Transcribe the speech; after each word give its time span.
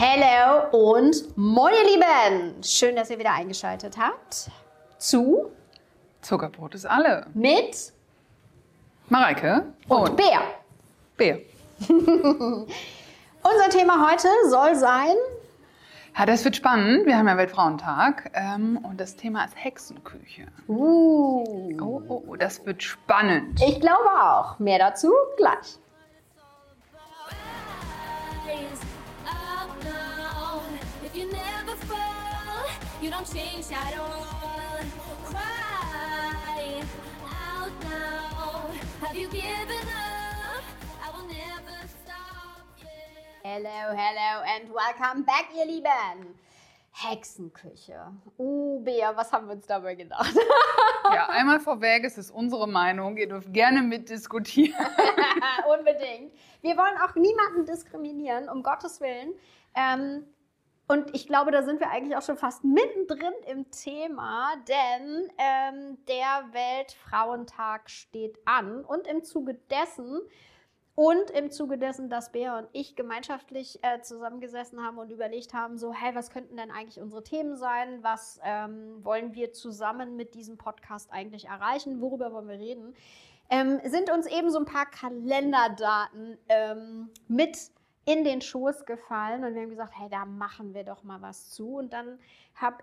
Hello 0.00 0.68
und 0.92 1.36
moin 1.36 1.74
ihr 1.74 1.90
Lieben! 1.90 2.62
Schön, 2.62 2.94
dass 2.94 3.10
ihr 3.10 3.18
wieder 3.18 3.32
eingeschaltet 3.32 3.96
habt 3.98 4.48
zu 4.98 5.50
Zuckerbrot 6.20 6.74
ist 6.76 6.86
alle. 6.86 7.26
mit 7.34 7.92
Mareike 9.08 9.64
und 9.88 10.16
Bär. 10.16 10.40
Bär. 11.16 11.40
Unser 11.88 12.68
Thema 13.70 14.08
heute 14.10 14.28
soll 14.48 14.76
sein, 14.76 15.16
Ja, 16.16 16.26
das 16.26 16.44
wird 16.44 16.54
spannend. 16.56 17.06
Wir 17.06 17.16
haben 17.16 17.26
ja 17.26 17.36
Weltfrauentag 17.36 18.30
ähm, 18.34 18.78
und 18.84 19.00
das 19.00 19.16
Thema 19.16 19.44
ist 19.46 19.54
Hexenküche. 19.56 20.46
uh, 20.68 21.72
Oh, 21.80 22.02
oh, 22.08 22.22
oh, 22.28 22.36
das 22.36 22.64
wird 22.66 22.82
spannend. 22.84 23.60
ich 23.66 23.80
glaube 23.80 24.08
auch. 24.12 24.58
Mehr 24.60 24.78
dazu 24.78 25.12
gleich. 25.36 25.78
You 33.00 33.10
don't 33.10 33.26
change 33.32 33.66
at 33.72 33.98
all. 33.98 34.26
Cry 35.24 36.82
out 37.22 37.72
now. 37.82 38.70
Have 39.00 39.16
you 39.16 39.28
given 39.28 39.86
up? 39.88 40.64
I 41.02 41.10
will 41.14 41.28
never 41.28 41.78
stop. 42.02 42.66
Yeah. 42.78 42.88
Hello, 43.44 43.96
hello 43.96 44.42
and 44.46 44.72
welcome 44.72 45.22
back, 45.22 45.50
ihr 45.56 45.66
Lieben. 45.66 46.34
Hexenküche. 46.92 48.12
Uh, 48.36 48.80
Bea, 48.80 49.16
was 49.16 49.32
haben 49.32 49.46
wir 49.46 49.54
uns 49.54 49.66
dabei 49.66 49.94
gedacht? 49.94 50.34
Ja, 51.10 51.26
einmal 51.30 51.58
vorweg, 51.58 52.04
es 52.04 52.18
ist 52.18 52.30
unsere 52.30 52.68
Meinung. 52.68 53.16
Ihr 53.16 53.28
dürft 53.28 53.50
gerne 53.54 53.80
mitdiskutieren. 53.80 54.74
Unbedingt. 55.78 56.34
Wir 56.60 56.76
wollen 56.76 56.98
auch 57.02 57.14
niemanden 57.14 57.64
diskriminieren, 57.64 58.50
um 58.50 58.62
Gottes 58.62 59.00
Willen. 59.00 59.32
Ähm, 59.74 60.26
und 60.88 61.14
ich 61.14 61.26
glaube, 61.26 61.50
da 61.50 61.62
sind 61.62 61.80
wir 61.80 61.90
eigentlich 61.90 62.16
auch 62.16 62.22
schon 62.22 62.38
fast 62.38 62.64
mittendrin 62.64 63.34
im 63.46 63.70
Thema, 63.70 64.54
denn 64.66 65.30
ähm, 65.36 65.98
der 66.08 66.48
Weltfrauentag 66.52 67.90
steht 67.90 68.38
an 68.46 68.84
und 68.84 69.06
im 69.06 69.22
Zuge 69.22 69.54
dessen 69.70 70.20
und 70.94 71.30
im 71.30 71.50
Zuge 71.52 71.78
dessen, 71.78 72.08
dass 72.08 72.32
Bea 72.32 72.58
und 72.58 72.68
ich 72.72 72.96
gemeinschaftlich 72.96 73.78
äh, 73.82 74.00
zusammengesessen 74.00 74.82
haben 74.82 74.98
und 74.98 75.12
überlegt 75.12 75.54
haben, 75.54 75.76
so, 75.78 75.92
hey, 75.92 76.14
was 76.14 76.30
könnten 76.30 76.56
denn 76.56 76.70
eigentlich 76.70 77.00
unsere 77.00 77.22
Themen 77.22 77.56
sein? 77.56 78.02
Was 78.02 78.40
ähm, 78.42 79.04
wollen 79.04 79.34
wir 79.34 79.52
zusammen 79.52 80.16
mit 80.16 80.34
diesem 80.34 80.56
Podcast 80.56 81.12
eigentlich 81.12 81.48
erreichen? 81.48 82.00
Worüber 82.00 82.32
wollen 82.32 82.48
wir 82.48 82.58
reden? 82.58 82.96
Ähm, 83.50 83.78
sind 83.84 84.10
uns 84.10 84.26
eben 84.26 84.50
so 84.50 84.58
ein 84.58 84.64
paar 84.64 84.86
Kalenderdaten 84.86 86.36
ähm, 86.48 87.10
mit 87.28 87.56
in 88.08 88.24
den 88.24 88.40
Schoß 88.40 88.86
gefallen 88.86 89.44
und 89.44 89.54
wir 89.54 89.62
haben 89.62 89.68
gesagt, 89.68 89.92
hey, 89.98 90.08
da 90.08 90.24
machen 90.24 90.72
wir 90.72 90.82
doch 90.82 91.02
mal 91.02 91.20
was 91.20 91.50
zu. 91.50 91.74
Und 91.74 91.92
dann 91.92 92.18
habe 92.54 92.78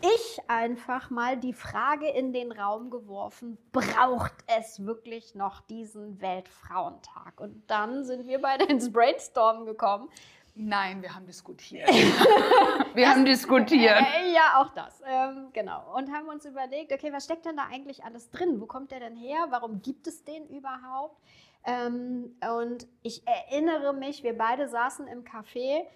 ich 0.00 0.38
einfach 0.46 1.10
mal 1.10 1.36
die 1.36 1.52
Frage 1.52 2.08
in 2.08 2.32
den 2.32 2.52
Raum 2.52 2.88
geworfen, 2.88 3.58
braucht 3.72 4.32
es 4.46 4.86
wirklich 4.86 5.34
noch 5.34 5.60
diesen 5.62 6.20
Weltfrauentag? 6.20 7.40
Und 7.40 7.68
dann 7.68 8.04
sind 8.04 8.28
wir 8.28 8.40
beide 8.40 8.64
ins 8.66 8.92
Brainstorm 8.92 9.66
gekommen. 9.66 10.08
Nein, 10.54 11.02
wir 11.02 11.16
haben 11.16 11.26
diskutiert. 11.26 11.88
wir 12.94 13.08
haben 13.08 13.24
diskutiert. 13.24 14.00
Äh, 14.00 14.32
ja, 14.32 14.60
auch 14.60 14.72
das. 14.72 15.02
Ähm, 15.04 15.48
genau. 15.52 15.96
Und 15.96 16.12
haben 16.12 16.28
uns 16.28 16.44
überlegt, 16.44 16.92
okay, 16.92 17.12
was 17.12 17.24
steckt 17.24 17.46
denn 17.46 17.56
da 17.56 17.66
eigentlich 17.72 18.04
alles 18.04 18.30
drin? 18.30 18.60
Wo 18.60 18.66
kommt 18.66 18.92
der 18.92 19.00
denn 19.00 19.16
her? 19.16 19.46
Warum 19.50 19.82
gibt 19.82 20.06
es 20.06 20.22
den 20.24 20.46
überhaupt? 20.46 21.20
Ähm, 21.64 22.36
und 22.58 22.86
ich 23.02 23.22
erinnere 23.26 23.92
mich, 23.92 24.22
wir 24.22 24.36
beide 24.36 24.68
saßen 24.68 25.06
im 25.06 25.24
Café 25.24 25.86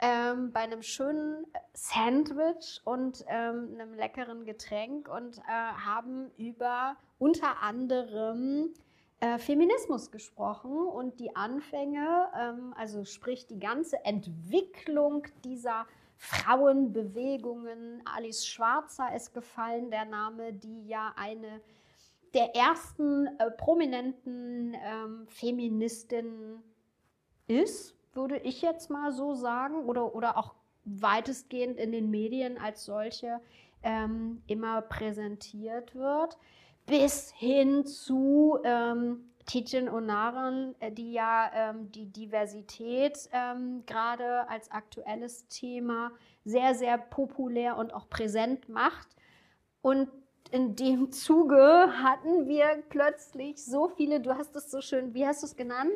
ähm, 0.00 0.52
bei 0.52 0.60
einem 0.60 0.82
schönen 0.82 1.46
Sandwich 1.74 2.80
und 2.84 3.24
ähm, 3.28 3.70
einem 3.74 3.94
leckeren 3.94 4.44
Getränk 4.44 5.08
und 5.08 5.38
äh, 5.38 5.42
haben 5.42 6.30
über 6.38 6.96
unter 7.18 7.62
anderem 7.62 8.72
äh, 9.20 9.38
Feminismus 9.38 10.10
gesprochen 10.10 10.74
und 10.74 11.20
die 11.20 11.36
Anfänge, 11.36 12.28
ähm, 12.38 12.72
also 12.76 13.04
sprich 13.04 13.46
die 13.46 13.58
ganze 13.58 14.02
Entwicklung 14.06 15.26
dieser 15.44 15.86
Frauenbewegungen. 16.16 18.02
Alice 18.06 18.46
Schwarzer 18.46 19.14
ist 19.14 19.34
gefallen, 19.34 19.90
der 19.90 20.06
Name, 20.06 20.54
die 20.54 20.86
ja 20.86 21.12
eine 21.16 21.60
der 22.34 22.54
ersten 22.54 23.26
äh, 23.38 23.50
prominenten 23.50 24.74
ähm, 24.74 25.26
Feministinnen 25.28 26.62
ist, 27.46 27.96
würde 28.12 28.38
ich 28.38 28.62
jetzt 28.62 28.90
mal 28.90 29.12
so 29.12 29.34
sagen, 29.34 29.84
oder, 29.86 30.14
oder 30.14 30.36
auch 30.36 30.54
weitestgehend 30.84 31.78
in 31.78 31.92
den 31.92 32.10
Medien 32.10 32.58
als 32.58 32.84
solche 32.84 33.40
ähm, 33.82 34.42
immer 34.46 34.82
präsentiert 34.82 35.94
wird, 35.94 36.38
bis 36.86 37.32
hin 37.32 37.84
zu 37.86 38.58
ähm, 38.64 39.30
Tietjen 39.46 39.88
Onaran, 39.88 40.74
äh, 40.80 40.92
die 40.92 41.12
ja 41.12 41.50
ähm, 41.54 41.90
die 41.92 42.06
Diversität 42.06 43.28
ähm, 43.32 43.82
gerade 43.86 44.48
als 44.48 44.70
aktuelles 44.70 45.48
Thema 45.48 46.12
sehr, 46.44 46.74
sehr 46.74 46.98
populär 46.98 47.76
und 47.76 47.92
auch 47.92 48.08
präsent 48.08 48.68
macht. 48.68 49.08
Und 49.82 50.08
in 50.52 50.76
dem 50.76 51.12
Zuge 51.12 51.92
hatten 52.02 52.48
wir 52.48 52.82
plötzlich 52.88 53.64
so 53.64 53.88
viele, 53.88 54.20
du 54.20 54.36
hast 54.36 54.54
es 54.56 54.70
so 54.70 54.80
schön, 54.80 55.14
wie 55.14 55.26
hast 55.26 55.42
du 55.42 55.46
es 55.46 55.56
genannt? 55.56 55.92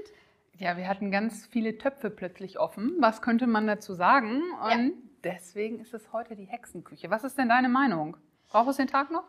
Ja, 0.59 0.77
wir 0.77 0.89
hatten 0.89 1.11
ganz 1.11 1.47
viele 1.47 1.79
Töpfe 1.79 2.11
plötzlich 2.11 2.59
offen. 2.59 2.97
Was 3.01 3.23
könnte 3.23 3.47
man 3.47 3.67
dazu 3.67 3.95
sagen? 3.95 4.43
Und 4.63 4.71
Ja. 4.71 4.91
deswegen 5.25 5.81
ist 5.81 5.95
es 5.95 6.13
heute 6.13 6.37
die 6.37 6.45
Hexenküche. 6.45 7.11
Was 7.11 7.25
ist 7.25 7.37
denn 7.37 7.49
deine 7.49 7.69
Meinung? 7.69 8.17
Braucht 8.49 8.69
es 8.71 8.77
den 8.77 8.87
Tag 8.87 9.11
noch? 9.11 9.25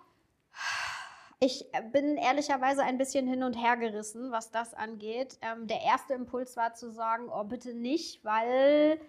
Ich 1.40 1.66
bin 1.92 2.16
ehrlicherweise 2.18 2.84
ein 2.84 2.98
bisschen 2.98 3.28
hin 3.28 3.44
und 3.44 3.54
her 3.54 3.76
gerissen, 3.76 4.32
was 4.32 4.52
das 4.52 4.74
angeht. 4.74 5.38
Ähm, 5.42 5.68
der 5.68 5.82
erste 5.82 6.14
Impuls 6.14 6.56
war 6.56 6.74
zu 6.76 6.92
sagen, 6.92 7.26
oh 7.30 7.44
bitte 7.44 7.74
nicht, 7.74 8.24
weil 8.24 9.00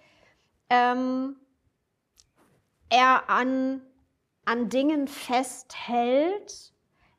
ähm, 0.70 1.36
er 2.88 3.28
an, 3.30 3.80
an 4.46 4.68
Dingen 4.70 5.08
festhält, 5.08 6.72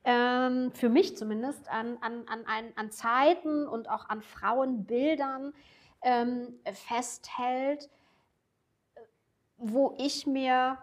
ähm, 0.03 0.71
für 0.71 0.89
mich 0.89 1.15
zumindest, 1.17 1.69
an, 1.69 1.97
an, 2.01 2.25
an, 2.27 2.73
an 2.75 2.91
Zeiten 2.91 3.67
und 3.67 3.89
auch 3.89 4.09
an 4.09 4.21
Frauenbildern 4.21 5.53
ähm, 6.01 6.59
festhält, 6.73 7.89
wo 9.57 9.95
ich 9.97 10.25
mir 10.25 10.77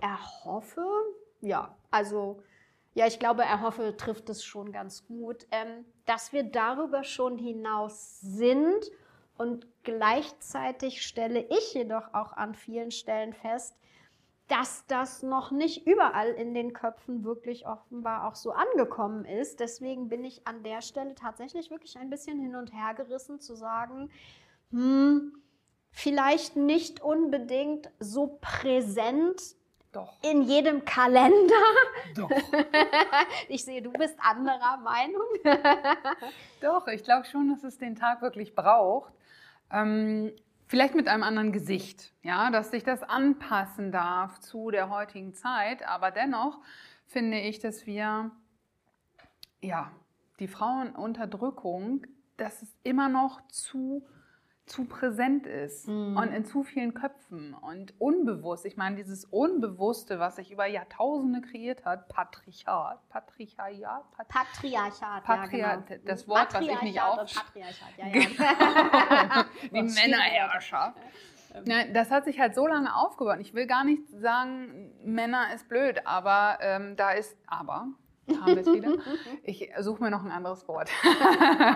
erhoffe, 0.00 0.86
ja, 1.40 1.76
also 1.90 2.42
ja, 2.94 3.06
ich 3.06 3.18
glaube, 3.18 3.42
erhoffe 3.42 3.96
trifft 3.96 4.28
es 4.28 4.44
schon 4.44 4.70
ganz 4.72 5.06
gut, 5.06 5.46
ähm, 5.50 5.84
dass 6.04 6.32
wir 6.32 6.42
darüber 6.42 7.04
schon 7.04 7.38
hinaus 7.38 8.20
sind 8.20 8.90
und 9.38 9.66
gleichzeitig 9.82 11.02
stelle 11.02 11.40
ich 11.48 11.74
jedoch 11.74 12.12
auch 12.12 12.32
an 12.32 12.54
vielen 12.54 12.90
Stellen 12.90 13.32
fest, 13.32 13.76
dass 14.52 14.84
das 14.86 15.22
noch 15.22 15.50
nicht 15.50 15.86
überall 15.86 16.28
in 16.28 16.52
den 16.52 16.74
Köpfen 16.74 17.24
wirklich 17.24 17.66
offenbar 17.66 18.28
auch 18.28 18.34
so 18.34 18.52
angekommen 18.52 19.24
ist. 19.24 19.60
Deswegen 19.60 20.10
bin 20.10 20.26
ich 20.26 20.46
an 20.46 20.62
der 20.62 20.82
Stelle 20.82 21.14
tatsächlich 21.14 21.70
wirklich 21.70 21.96
ein 21.96 22.10
bisschen 22.10 22.38
hin 22.38 22.54
und 22.54 22.70
her 22.70 22.92
gerissen 22.92 23.40
zu 23.40 23.54
sagen, 23.54 24.10
hm, 24.70 25.32
vielleicht 25.90 26.56
nicht 26.56 27.00
unbedingt 27.00 27.88
so 27.98 28.38
präsent 28.42 29.40
Doch. 29.90 30.18
in 30.22 30.42
jedem 30.42 30.84
Kalender. 30.84 31.54
Doch. 32.14 32.30
Ich 33.48 33.64
sehe, 33.64 33.80
du 33.80 33.90
bist 33.90 34.18
anderer 34.18 34.76
Meinung. 34.78 35.26
Doch, 36.60 36.88
ich 36.88 37.02
glaube 37.02 37.24
schon, 37.24 37.48
dass 37.48 37.64
es 37.64 37.78
den 37.78 37.96
Tag 37.96 38.20
wirklich 38.20 38.54
braucht. 38.54 39.12
Ähm, 39.70 40.32
vielleicht 40.72 40.94
mit 40.94 41.06
einem 41.06 41.22
anderen 41.22 41.52
Gesicht, 41.52 42.14
ja, 42.22 42.50
dass 42.50 42.70
sich 42.70 42.82
das 42.82 43.02
anpassen 43.02 43.92
darf 43.92 44.40
zu 44.40 44.70
der 44.70 44.88
heutigen 44.88 45.34
Zeit. 45.34 45.86
Aber 45.86 46.10
dennoch 46.10 46.60
finde 47.04 47.40
ich, 47.40 47.58
dass 47.58 47.84
wir, 47.84 48.30
ja, 49.60 49.92
die 50.38 50.48
Frauenunterdrückung, 50.48 52.06
dass 52.38 52.62
es 52.62 52.74
immer 52.84 53.10
noch 53.10 53.46
zu 53.48 54.06
zu 54.72 54.86
präsent 54.86 55.46
ist 55.46 55.86
Mhm. 55.86 56.16
und 56.16 56.32
in 56.32 56.44
zu 56.46 56.62
vielen 56.62 56.94
Köpfen 56.94 57.52
und 57.54 57.92
unbewusst. 58.00 58.64
Ich 58.64 58.76
meine, 58.78 58.96
dieses 58.96 59.26
Unbewusste, 59.26 60.18
was 60.18 60.36
sich 60.36 60.50
über 60.50 60.66
Jahrtausende 60.66 61.42
kreiert 61.42 61.84
hat, 61.84 62.08
Patriarchat, 62.08 63.06
Patriarchat, 63.10 64.10
Pat 64.16 64.28
Patriarchat. 64.28 65.24
Patria- 65.24 65.58
ja, 65.58 65.76
genau. 65.76 66.00
das 66.06 66.26
Wort, 66.26 66.54
was 66.54 66.62
ich 66.62 66.68
nicht 66.82 66.96
Patriarchat 66.96 67.36
auf- 67.38 67.44
Patriarchat, 67.44 67.88
ja, 67.98 68.06
ja. 68.06 69.44
die 69.72 69.82
Männerherrschaft. 69.82 70.96
Ja, 71.66 71.84
das 71.92 72.10
hat 72.10 72.24
sich 72.24 72.40
halt 72.40 72.54
so 72.54 72.66
lange 72.66 72.96
aufgebaut. 72.96 73.36
Ich 73.40 73.52
will 73.52 73.66
gar 73.66 73.84
nicht 73.84 74.08
sagen, 74.08 74.90
Männer 75.04 75.52
ist 75.54 75.68
blöd, 75.68 76.06
aber 76.06 76.56
ähm, 76.62 76.96
da 76.96 77.10
ist, 77.10 77.36
aber, 77.46 77.88
haben 78.40 78.46
wir 78.46 78.58
es 78.58 78.66
wieder. 78.72 78.92
Ich 79.44 79.70
suche 79.80 80.02
mir 80.02 80.10
noch 80.10 80.24
ein 80.24 80.30
anderes 80.30 80.66
Wort. 80.66 80.88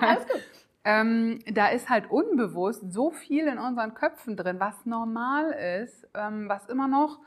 Alles 0.01 0.27
gut. 0.27 0.43
Ähm, 0.87 1.41
da 1.53 1.67
ist 1.67 1.91
halt 1.91 2.09
unbewusst 2.09 2.93
so 2.93 3.11
viel 3.11 3.49
in 3.49 3.59
unseren 3.59 3.95
Köpfen 3.95 4.37
drin, 4.37 4.61
was 4.61 4.87
normal 4.87 5.51
ist, 5.83 6.07
ähm, 6.15 6.49
was 6.49 6.67
immer 6.67 6.87
noch 6.87 7.19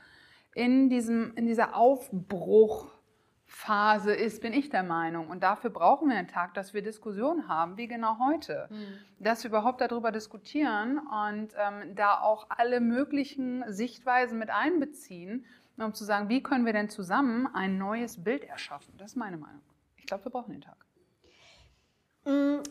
in, 0.56 0.90
diesem, 0.90 1.34
in 1.36 1.46
dieser 1.46 1.76
Aufbruchphase 1.76 4.14
ist, 4.14 4.42
bin 4.42 4.54
ich 4.54 4.70
der 4.70 4.84
Meinung. 4.84 5.28
Und 5.28 5.44
dafür 5.44 5.72
brauchen 5.72 6.08
wir 6.08 6.16
einen 6.16 6.30
Tag, 6.30 6.54
dass 6.54 6.74
wir 6.74 6.82
Diskussionen 6.82 7.50
haben, 7.50 7.76
wie 7.76 7.90
genau 7.90 8.18
heute. 8.18 8.70
Hm. 8.70 8.78
Dass 9.20 9.44
wir 9.44 9.50
überhaupt 9.50 9.82
darüber 9.82 10.14
diskutieren 10.14 10.98
und 10.98 11.50
ähm, 11.58 11.96
da 11.96 12.22
auch 12.22 12.46
alle 12.48 12.80
möglichen 12.80 13.66
Sichtweisen 13.68 14.40
mit 14.40 14.52
einbeziehen, 14.52 15.44
um 15.76 15.94
zu 15.94 16.06
sagen, 16.06 16.30
wie 16.30 16.42
können 16.42 16.66
wir 16.66 16.72
denn 16.72 16.88
zusammen 16.88 17.46
ein 17.54 17.78
neues 17.78 18.24
Bild 18.24 18.46
erschaffen. 18.46 18.94
Das 18.98 19.12
ist 19.12 19.18
meine 19.18 19.36
Meinung. 19.36 19.64
Ich 19.98 20.06
glaube, 20.06 20.24
wir 20.24 20.32
brauchen 20.32 20.54
den 20.54 20.62
Tag. 20.62 20.78
Mm, 22.24 22.62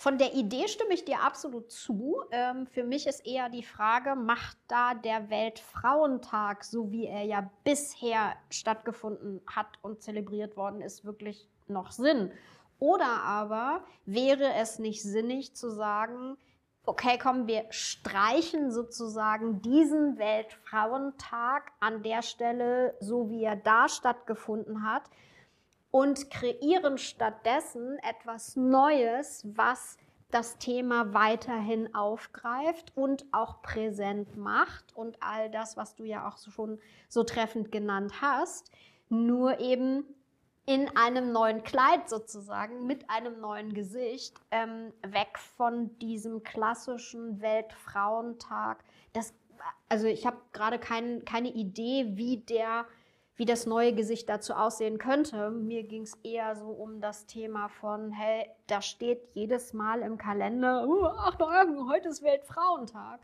Von 0.00 0.16
der 0.16 0.32
Idee 0.32 0.66
stimme 0.66 0.94
ich 0.94 1.04
dir 1.04 1.20
absolut 1.20 1.70
zu. 1.70 2.22
Ähm, 2.30 2.66
für 2.66 2.84
mich 2.84 3.06
ist 3.06 3.26
eher 3.26 3.50
die 3.50 3.62
Frage, 3.62 4.14
macht 4.14 4.56
da 4.66 4.94
der 4.94 5.28
Weltfrauentag, 5.28 6.64
so 6.64 6.90
wie 6.90 7.04
er 7.04 7.24
ja 7.24 7.50
bisher 7.64 8.32
stattgefunden 8.48 9.42
hat 9.46 9.66
und 9.82 10.00
zelebriert 10.00 10.56
worden 10.56 10.80
ist, 10.80 11.04
wirklich 11.04 11.46
noch 11.68 11.90
Sinn? 11.90 12.32
Oder 12.78 13.24
aber 13.24 13.84
wäre 14.06 14.54
es 14.54 14.78
nicht 14.78 15.02
sinnig 15.02 15.54
zu 15.54 15.68
sagen, 15.68 16.38
okay, 16.86 17.18
komm, 17.22 17.46
wir 17.46 17.66
streichen 17.68 18.70
sozusagen 18.70 19.60
diesen 19.60 20.16
Weltfrauentag 20.16 21.72
an 21.78 22.02
der 22.02 22.22
Stelle, 22.22 22.96
so 23.00 23.28
wie 23.28 23.44
er 23.44 23.56
da 23.56 23.86
stattgefunden 23.86 24.82
hat, 24.82 25.02
und 25.90 26.30
kreieren 26.30 26.98
stattdessen 26.98 27.98
etwas 27.98 28.56
Neues, 28.56 29.44
was 29.56 29.96
das 30.30 30.58
Thema 30.58 31.12
weiterhin 31.12 31.94
aufgreift 31.94 32.92
und 32.96 33.24
auch 33.32 33.62
präsent 33.62 34.36
macht 34.36 34.96
und 34.96 35.20
all 35.20 35.50
das, 35.50 35.76
was 35.76 35.96
du 35.96 36.04
ja 36.04 36.28
auch 36.28 36.38
schon 36.38 36.78
so 37.08 37.24
treffend 37.24 37.72
genannt 37.72 38.20
hast, 38.20 38.70
nur 39.08 39.58
eben 39.58 40.04
in 40.66 40.88
einem 40.96 41.32
neuen 41.32 41.64
Kleid 41.64 42.08
sozusagen, 42.08 42.86
mit 42.86 43.10
einem 43.10 43.40
neuen 43.40 43.74
Gesicht, 43.74 44.36
ähm, 44.52 44.92
weg 45.02 45.38
von 45.56 45.98
diesem 45.98 46.44
klassischen 46.44 47.40
Weltfrauentag. 47.40 48.84
Das, 49.12 49.34
also 49.88 50.06
ich 50.06 50.26
habe 50.26 50.36
gerade 50.52 50.78
kein, 50.78 51.24
keine 51.24 51.48
Idee, 51.48 52.12
wie 52.14 52.36
der 52.36 52.86
wie 53.40 53.46
das 53.46 53.64
neue 53.64 53.94
Gesicht 53.94 54.28
dazu 54.28 54.52
aussehen 54.52 54.98
könnte. 54.98 55.48
Mir 55.48 55.82
ging 55.82 56.02
es 56.02 56.14
eher 56.22 56.54
so 56.56 56.66
um 56.66 57.00
das 57.00 57.24
Thema 57.24 57.68
von, 57.68 58.12
hey, 58.12 58.50
da 58.66 58.82
steht 58.82 59.30
jedes 59.32 59.72
Mal 59.72 60.02
im 60.02 60.18
Kalender, 60.18 60.86
uh, 60.86 61.06
Achtung, 61.06 61.88
heute 61.90 62.10
ist 62.10 62.22
Weltfrauentag. 62.22 63.18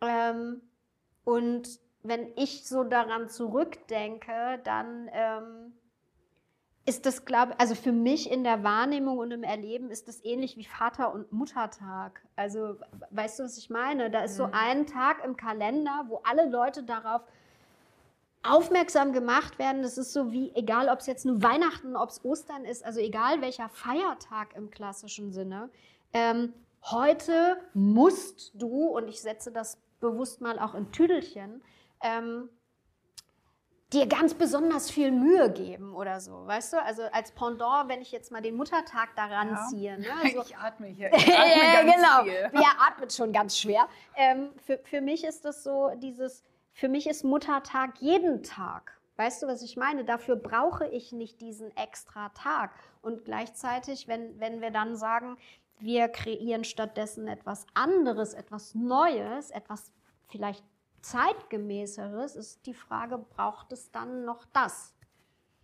Ähm, 0.00 0.60
und 1.22 1.68
wenn 2.02 2.32
ich 2.34 2.66
so 2.66 2.82
daran 2.82 3.28
zurückdenke, 3.28 4.58
dann 4.64 5.08
ähm, 5.12 5.72
ist 6.84 7.06
das, 7.06 7.24
glaube 7.24 7.54
also 7.60 7.76
für 7.76 7.92
mich 7.92 8.28
in 8.32 8.42
der 8.42 8.64
Wahrnehmung 8.64 9.18
und 9.18 9.30
im 9.30 9.44
Erleben 9.44 9.92
ist 9.92 10.08
das 10.08 10.24
ähnlich 10.24 10.56
wie 10.56 10.64
Vater- 10.64 11.14
und 11.14 11.30
Muttertag. 11.30 12.22
Also, 12.34 12.74
weißt 13.10 13.38
du, 13.38 13.44
was 13.44 13.56
ich 13.56 13.70
meine? 13.70 14.10
Da 14.10 14.24
ist 14.24 14.34
so 14.34 14.48
Mhm. 14.48 14.54
ein 14.54 14.86
Tag 14.88 15.24
im 15.24 15.36
Kalender, 15.36 16.06
wo 16.08 16.22
alle 16.24 16.50
Leute 16.50 16.82
darauf 16.82 17.22
aufmerksam 18.42 19.12
gemacht 19.12 19.58
werden. 19.58 19.82
Das 19.82 19.98
ist 19.98 20.12
so 20.12 20.32
wie, 20.32 20.52
egal 20.54 20.88
ob 20.88 21.00
es 21.00 21.06
jetzt 21.06 21.24
nur 21.26 21.42
Weihnachten, 21.42 21.96
ob 21.96 22.10
es 22.10 22.24
Ostern 22.24 22.64
ist, 22.64 22.84
also 22.84 23.00
egal 23.00 23.40
welcher 23.40 23.68
Feiertag 23.68 24.54
im 24.56 24.70
klassischen 24.70 25.32
Sinne. 25.32 25.70
Ähm, 26.12 26.52
heute 26.84 27.56
musst 27.74 28.52
du, 28.54 28.86
und 28.88 29.08
ich 29.08 29.20
setze 29.20 29.50
das 29.52 29.78
bewusst 30.00 30.40
mal 30.40 30.58
auch 30.58 30.74
in 30.74 30.92
Tüdelchen, 30.92 31.62
ähm, 32.02 32.48
dir 33.92 34.06
ganz 34.06 34.34
besonders 34.34 34.90
viel 34.90 35.10
Mühe 35.10 35.50
geben 35.50 35.94
oder 35.94 36.20
so, 36.20 36.46
weißt 36.46 36.74
du? 36.74 36.82
Also 36.82 37.02
als 37.10 37.32
Pendant, 37.32 37.88
wenn 37.88 38.02
ich 38.02 38.12
jetzt 38.12 38.30
mal 38.30 38.42
den 38.42 38.54
Muttertag 38.54 39.16
daran 39.16 39.48
Ja. 39.50 39.66
ziehe. 39.70 39.98
Ne? 39.98 40.06
Also, 40.22 40.42
ich 40.42 40.56
atme 40.56 40.88
hier. 40.88 41.10
Ich 41.14 41.26
atme 41.34 41.62
ja, 41.64 41.82
genau. 41.82 42.22
viel. 42.24 42.48
Wer 42.52 42.86
atmet 42.86 43.12
schon 43.12 43.32
ganz 43.32 43.56
schwer. 43.58 43.88
Ähm, 44.14 44.50
für, 44.64 44.78
für 44.84 45.00
mich 45.00 45.24
ist 45.24 45.44
das 45.46 45.64
so 45.64 45.90
dieses, 45.96 46.44
für 46.78 46.88
mich 46.88 47.08
ist 47.08 47.24
Muttertag 47.24 48.00
jeden 48.00 48.44
Tag. 48.44 49.00
Weißt 49.16 49.42
du, 49.42 49.48
was 49.48 49.62
ich 49.62 49.76
meine? 49.76 50.04
Dafür 50.04 50.36
brauche 50.36 50.86
ich 50.86 51.10
nicht 51.10 51.40
diesen 51.40 51.76
extra 51.76 52.28
Tag. 52.28 52.70
Und 53.02 53.24
gleichzeitig, 53.24 54.06
wenn, 54.06 54.38
wenn 54.38 54.60
wir 54.60 54.70
dann 54.70 54.94
sagen, 54.94 55.38
wir 55.80 56.06
kreieren 56.06 56.62
stattdessen 56.62 57.26
etwas 57.26 57.66
anderes, 57.74 58.32
etwas 58.32 58.76
Neues, 58.76 59.50
etwas 59.50 59.90
vielleicht 60.28 60.64
zeitgemäßeres, 61.02 62.36
ist 62.36 62.64
die 62.64 62.74
Frage, 62.74 63.18
braucht 63.18 63.72
es 63.72 63.90
dann 63.90 64.24
noch 64.24 64.44
das? 64.52 64.94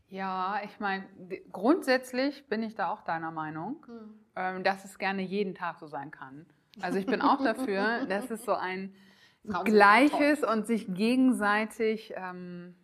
Ja, 0.09 0.61
ich 0.65 0.81
meine, 0.81 1.07
grundsätzlich 1.53 2.49
bin 2.49 2.65
ich 2.65 2.75
da 2.75 2.91
auch 2.91 3.03
deiner 3.03 3.31
Meinung, 3.31 3.87
ähm, 4.35 4.65
dass 4.65 4.85
es 4.85 4.99
gerne 4.99 5.23
jeden 5.23 5.55
Tag 5.55 5.79
so 5.79 5.87
sein 5.87 6.11
kann. 6.11 6.45
Also 6.81 6.99
ich 6.99 7.07
bin 7.07 7.23
auch 7.23 7.41
dafür, 7.41 8.05
dass 8.09 8.33
es 8.33 8.45
so 8.45 8.55
ein 8.55 8.93
Frauen 9.51 9.65
gleiches 9.65 10.43
und 10.43 10.67
sich 10.67 10.93
gegenseitig 10.95 12.15
ähm, 12.17 12.75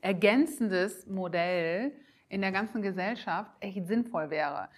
ergänzendes 0.00 1.06
Modell 1.06 1.92
in 2.28 2.40
der 2.40 2.52
ganzen 2.52 2.82
Gesellschaft 2.82 3.50
echt 3.60 3.86
sinnvoll 3.86 4.30
wäre. 4.30 4.68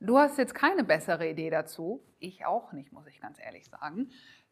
Du 0.00 0.18
hast 0.18 0.38
jetzt 0.38 0.54
keine 0.54 0.84
bessere 0.84 1.28
Idee 1.28 1.50
dazu, 1.50 2.02
ich 2.18 2.44
auch 2.44 2.72
nicht, 2.72 2.92
muss 2.92 3.06
ich 3.06 3.20
ganz 3.20 3.38
ehrlich 3.40 3.66
sagen. 3.66 4.10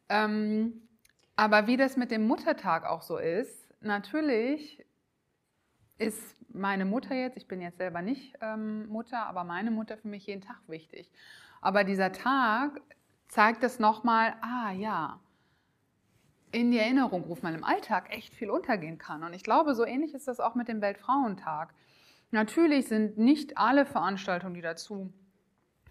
Ähm, 0.09 0.87
aber 1.35 1.67
wie 1.67 1.77
das 1.77 1.97
mit 1.97 2.11
dem 2.11 2.27
Muttertag 2.27 2.85
auch 2.85 3.01
so 3.01 3.17
ist, 3.17 3.73
natürlich 3.81 4.85
ist 5.97 6.35
meine 6.53 6.85
Mutter 6.85 7.15
jetzt, 7.15 7.37
ich 7.37 7.47
bin 7.47 7.61
jetzt 7.61 7.77
selber 7.77 8.01
nicht 8.01 8.35
ähm, 8.41 8.87
Mutter, 8.87 9.25
aber 9.27 9.43
meine 9.43 9.71
Mutter 9.71 9.97
für 9.97 10.07
mich 10.07 10.25
jeden 10.25 10.41
Tag 10.41 10.61
wichtig. 10.67 11.11
Aber 11.61 11.83
dieser 11.83 12.11
Tag 12.11 12.81
zeigt 13.27 13.63
es 13.63 13.79
nochmal, 13.79 14.35
ah 14.41 14.71
ja, 14.71 15.19
in 16.55 16.71
die 16.71 16.79
Erinnerung 16.79 17.23
ruft, 17.23 17.43
man 17.43 17.53
im 17.53 17.65
Alltag 17.65 18.15
echt 18.15 18.33
viel 18.33 18.49
untergehen 18.49 18.97
kann. 18.97 19.23
Und 19.23 19.33
ich 19.33 19.43
glaube, 19.43 19.75
so 19.75 19.85
ähnlich 19.85 20.13
ist 20.13 20.29
das 20.29 20.39
auch 20.39 20.55
mit 20.55 20.69
dem 20.69 20.79
Weltfrauentag. 20.79 21.73
Natürlich 22.31 22.87
sind 22.87 23.17
nicht 23.17 23.57
alle 23.57 23.85
Veranstaltungen, 23.85 24.53
die 24.53 24.61
dazu 24.61 25.11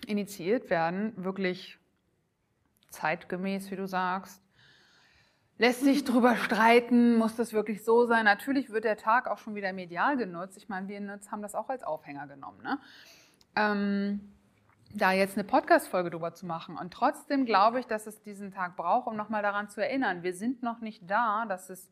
initiiert 0.06 0.70
werden, 0.70 1.12
wirklich 1.22 1.78
zeitgemäß, 2.88 3.70
wie 3.70 3.76
du 3.76 3.86
sagst. 3.86 4.42
Lässt 5.58 5.82
sich 5.82 6.02
drüber 6.04 6.34
streiten, 6.36 7.16
muss 7.16 7.36
das 7.36 7.52
wirklich 7.52 7.84
so 7.84 8.06
sein? 8.06 8.24
Natürlich 8.24 8.70
wird 8.70 8.84
der 8.84 8.96
Tag 8.96 9.28
auch 9.28 9.38
schon 9.38 9.54
wieder 9.54 9.72
medial 9.74 10.16
genutzt. 10.16 10.56
Ich 10.56 10.70
meine, 10.70 10.88
wir 10.88 11.20
haben 11.30 11.42
das 11.42 11.54
auch 11.54 11.68
als 11.68 11.82
Aufhänger 11.82 12.26
genommen. 12.26 12.62
Ne? 12.62 12.78
Ähm, 13.54 14.33
da 14.94 15.12
jetzt 15.12 15.36
eine 15.36 15.44
Podcast-Folge 15.44 16.10
drüber 16.10 16.34
zu 16.34 16.46
machen. 16.46 16.78
Und 16.78 16.92
trotzdem 16.92 17.44
glaube 17.44 17.80
ich, 17.80 17.86
dass 17.86 18.06
es 18.06 18.20
diesen 18.22 18.52
Tag 18.52 18.76
braucht, 18.76 19.06
um 19.06 19.16
nochmal 19.16 19.42
daran 19.42 19.68
zu 19.68 19.82
erinnern. 19.82 20.22
Wir 20.22 20.34
sind 20.34 20.62
noch 20.62 20.80
nicht 20.80 21.02
da, 21.08 21.44
dass 21.46 21.70
es, 21.70 21.88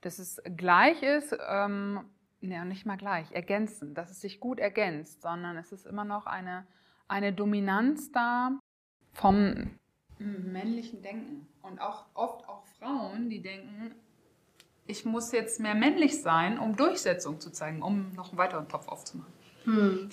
dass 0.00 0.18
es 0.18 0.40
gleich 0.56 1.02
ist, 1.02 1.36
ähm, 1.48 2.00
ja, 2.40 2.64
nicht 2.64 2.86
mal 2.86 2.96
gleich, 2.96 3.32
ergänzend, 3.32 3.98
dass 3.98 4.10
es 4.10 4.20
sich 4.20 4.38
gut 4.38 4.60
ergänzt, 4.60 5.22
sondern 5.22 5.56
es 5.56 5.72
ist 5.72 5.86
immer 5.86 6.04
noch 6.04 6.26
eine, 6.26 6.66
eine 7.08 7.32
Dominanz 7.32 8.12
da 8.12 8.58
vom 9.12 9.70
männlichen 10.18 11.02
Denken. 11.02 11.48
Und 11.62 11.80
auch 11.80 12.06
oft 12.14 12.48
auch 12.48 12.64
Frauen, 12.78 13.28
die 13.28 13.42
denken, 13.42 13.94
ich 14.86 15.04
muss 15.04 15.32
jetzt 15.32 15.60
mehr 15.60 15.74
männlich 15.74 16.22
sein, 16.22 16.58
um 16.58 16.76
Durchsetzung 16.76 17.40
zu 17.40 17.50
zeigen, 17.50 17.82
um 17.82 18.14
noch 18.14 18.30
einen 18.30 18.38
weiteren 18.38 18.68
Topf 18.68 18.88
aufzumachen. 18.88 19.32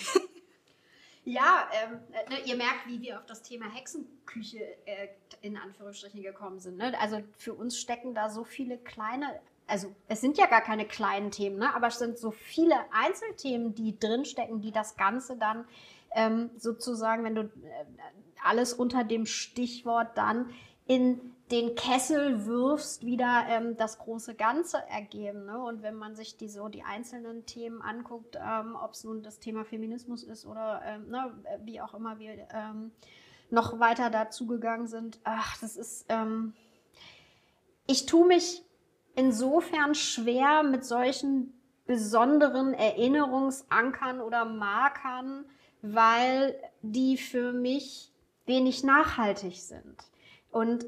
Ja, 1.25 1.67
ähm, 1.83 1.99
äh, 2.11 2.29
ne, 2.29 2.39
ihr 2.45 2.55
merkt, 2.55 2.85
wie 2.87 3.01
wir 3.01 3.17
auf 3.17 3.25
das 3.25 3.41
Thema 3.41 3.65
Hexenküche 3.65 4.59
äh, 4.85 5.07
in 5.41 5.57
Anführungsstrichen 5.57 6.21
gekommen 6.21 6.59
sind. 6.59 6.77
Ne? 6.77 6.93
Also 6.99 7.21
für 7.35 7.55
uns 7.55 7.79
stecken 7.79 8.13
da 8.13 8.29
so 8.29 8.43
viele 8.43 8.77
kleine, 8.77 9.39
also 9.65 9.93
es 10.07 10.21
sind 10.21 10.37
ja 10.37 10.45
gar 10.45 10.61
keine 10.61 10.85
kleinen 10.85 11.31
Themen, 11.31 11.57
ne? 11.57 11.73
aber 11.73 11.87
es 11.87 11.97
sind 11.97 12.19
so 12.19 12.29
viele 12.29 12.75
Einzelthemen, 12.91 13.73
die 13.73 13.99
drinstecken, 13.99 14.61
die 14.61 14.71
das 14.71 14.97
Ganze 14.97 15.35
dann 15.35 15.65
ähm, 16.13 16.51
sozusagen, 16.57 17.23
wenn 17.23 17.35
du 17.35 17.41
äh, 17.41 17.49
alles 18.43 18.73
unter 18.73 19.03
dem 19.03 19.25
Stichwort 19.25 20.15
dann 20.15 20.53
in 20.85 21.34
den 21.51 21.75
Kessel 21.75 22.45
wirfst, 22.45 23.05
wieder 23.05 23.45
ähm, 23.47 23.77
das 23.77 23.99
große 23.99 24.33
Ganze 24.33 24.77
ergeben. 24.89 25.45
Ne? 25.45 25.61
Und 25.61 25.83
wenn 25.83 25.95
man 25.95 26.15
sich 26.15 26.37
die 26.37 26.49
so 26.49 26.69
die 26.69 26.83
einzelnen 26.83 27.45
Themen 27.45 27.81
anguckt, 27.81 28.35
ähm, 28.35 28.75
ob 28.75 28.93
es 28.93 29.03
nun 29.03 29.21
das 29.21 29.39
Thema 29.39 29.63
Feminismus 29.63 30.23
ist 30.23 30.45
oder 30.45 30.81
ähm, 30.85 31.09
ne, 31.09 31.31
wie 31.63 31.81
auch 31.81 31.93
immer 31.93 32.17
wir 32.17 32.47
ähm, 32.51 32.91
noch 33.51 33.79
weiter 33.79 34.09
dazugegangen 34.09 34.87
sind, 34.87 35.19
ach, 35.23 35.57
das 35.61 35.77
ist, 35.77 36.05
ähm, 36.09 36.53
ich 37.85 38.07
tue 38.07 38.25
mich 38.25 38.63
insofern 39.15 39.93
schwer 39.93 40.63
mit 40.63 40.83
solchen 40.83 41.53
besonderen 41.85 42.73
Erinnerungsankern 42.73 44.19
oder 44.19 44.45
Markern, 44.45 45.45
weil 45.83 46.59
die 46.81 47.17
für 47.17 47.53
mich 47.53 48.11
wenig 48.47 48.83
nachhaltig 48.83 49.61
sind. 49.61 49.95
Und 50.51 50.85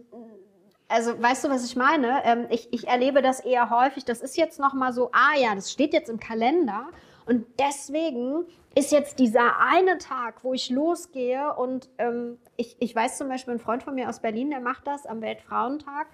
also 0.90 1.22
weißt 1.22 1.46
du, 1.46 1.50
was 1.50 1.66
ich 1.66 1.76
meine? 1.76 2.24
Ähm, 2.24 2.48
ich, 2.50 2.72
ich 2.72 2.88
erlebe 2.88 3.22
das 3.22 3.40
eher 3.40 3.70
häufig. 3.70 4.06
Das 4.06 4.22
ist 4.22 4.38
jetzt 4.38 4.60
noch 4.60 4.74
mal 4.74 4.94
so, 4.94 5.10
ah 5.12 5.38
ja, 5.38 5.54
das 5.54 5.72
steht 5.72 5.94
jetzt 5.94 6.10
im 6.10 6.20
Kalender 6.20 6.88
und 7.26 7.46
deswegen 7.60 8.46
ist 8.74 8.92
jetzt 8.92 9.20
dieser 9.20 9.60
eine 9.60 9.98
Tag, 9.98 10.44
wo 10.44 10.54
ich 10.54 10.70
losgehe 10.70 11.54
und 11.56 11.90
ähm, 11.98 12.38
ich, 12.56 12.78
ich 12.80 12.96
weiß 12.96 13.18
zum 13.18 13.28
Beispiel, 13.28 13.56
ein 13.56 13.60
Freund 13.60 13.84
von 13.84 13.96
mir 13.96 14.08
aus 14.08 14.22
Berlin, 14.22 14.50
der 14.50 14.62
macht 14.62 14.88
das 14.88 15.06
am 15.06 15.22
Weltfrauentag. 15.22 16.08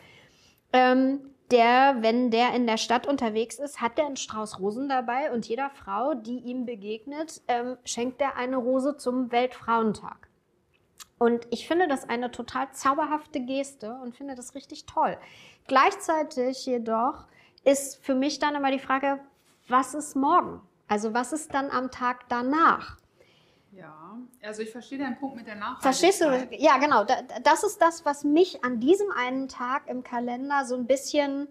Ähm, 0.71 1.19
der, 1.51 1.97
wenn 1.99 2.31
der 2.31 2.55
in 2.55 2.65
der 2.65 2.77
Stadt 2.77 3.05
unterwegs 3.05 3.59
ist, 3.59 3.79
hat 3.79 3.97
der 3.97 4.07
einen 4.07 4.15
Strauß 4.15 4.59
Rosen 4.59 4.89
dabei 4.89 5.31
und 5.31 5.45
jeder 5.45 5.69
Frau, 5.69 6.15
die 6.15 6.39
ihm 6.39 6.65
begegnet, 6.65 7.41
ähm, 7.47 7.77
schenkt 7.83 8.21
er 8.21 8.37
eine 8.37 8.57
Rose 8.57 8.97
zum 8.97 9.31
Weltfrauentag. 9.31 10.29
Und 11.23 11.47
ich 11.51 11.67
finde 11.69 11.87
das 11.87 12.09
eine 12.09 12.31
total 12.31 12.69
zauberhafte 12.73 13.39
Geste 13.39 13.93
und 14.03 14.13
finde 14.13 14.35
das 14.35 14.55
richtig 14.55 14.85
toll. 14.85 15.17
Gleichzeitig 15.67 16.65
jedoch 16.65 17.27
ist 17.63 18.03
für 18.03 18.13
mich 18.13 18.39
dann 18.39 18.55
immer 18.55 18.71
die 18.71 18.79
Frage, 18.79 19.21
was 19.69 19.93
ist 19.93 20.17
morgen? 20.17 20.59
Also 20.89 21.13
was 21.13 21.31
ist 21.31 21.53
dann 21.53 21.69
am 21.71 21.91
Tag 21.91 22.27
danach? 22.27 22.97
Ja, 23.71 24.17
also 24.41 24.61
ich 24.63 24.69
verstehe 24.71 24.97
deinen 24.99 25.17
Punkt 25.17 25.37
mit 25.37 25.47
der 25.47 25.55
Nachhaltigkeit. 25.55 26.13
Verstehst 26.13 26.21
du? 26.51 26.57
Ja, 26.61 26.77
genau. 26.77 27.05
Da- 27.05 27.21
Das 27.41 27.63
ist 27.63 27.81
das, 27.81 28.03
was 28.03 28.25
mich 28.25 28.61
an 28.65 28.81
diesem 28.81 29.09
einen 29.11 29.47
Tag 29.47 29.87
im 29.87 30.03
Kalender 30.03 30.65
so 30.65 30.75
ein 30.75 30.85
bisschen 30.87 31.47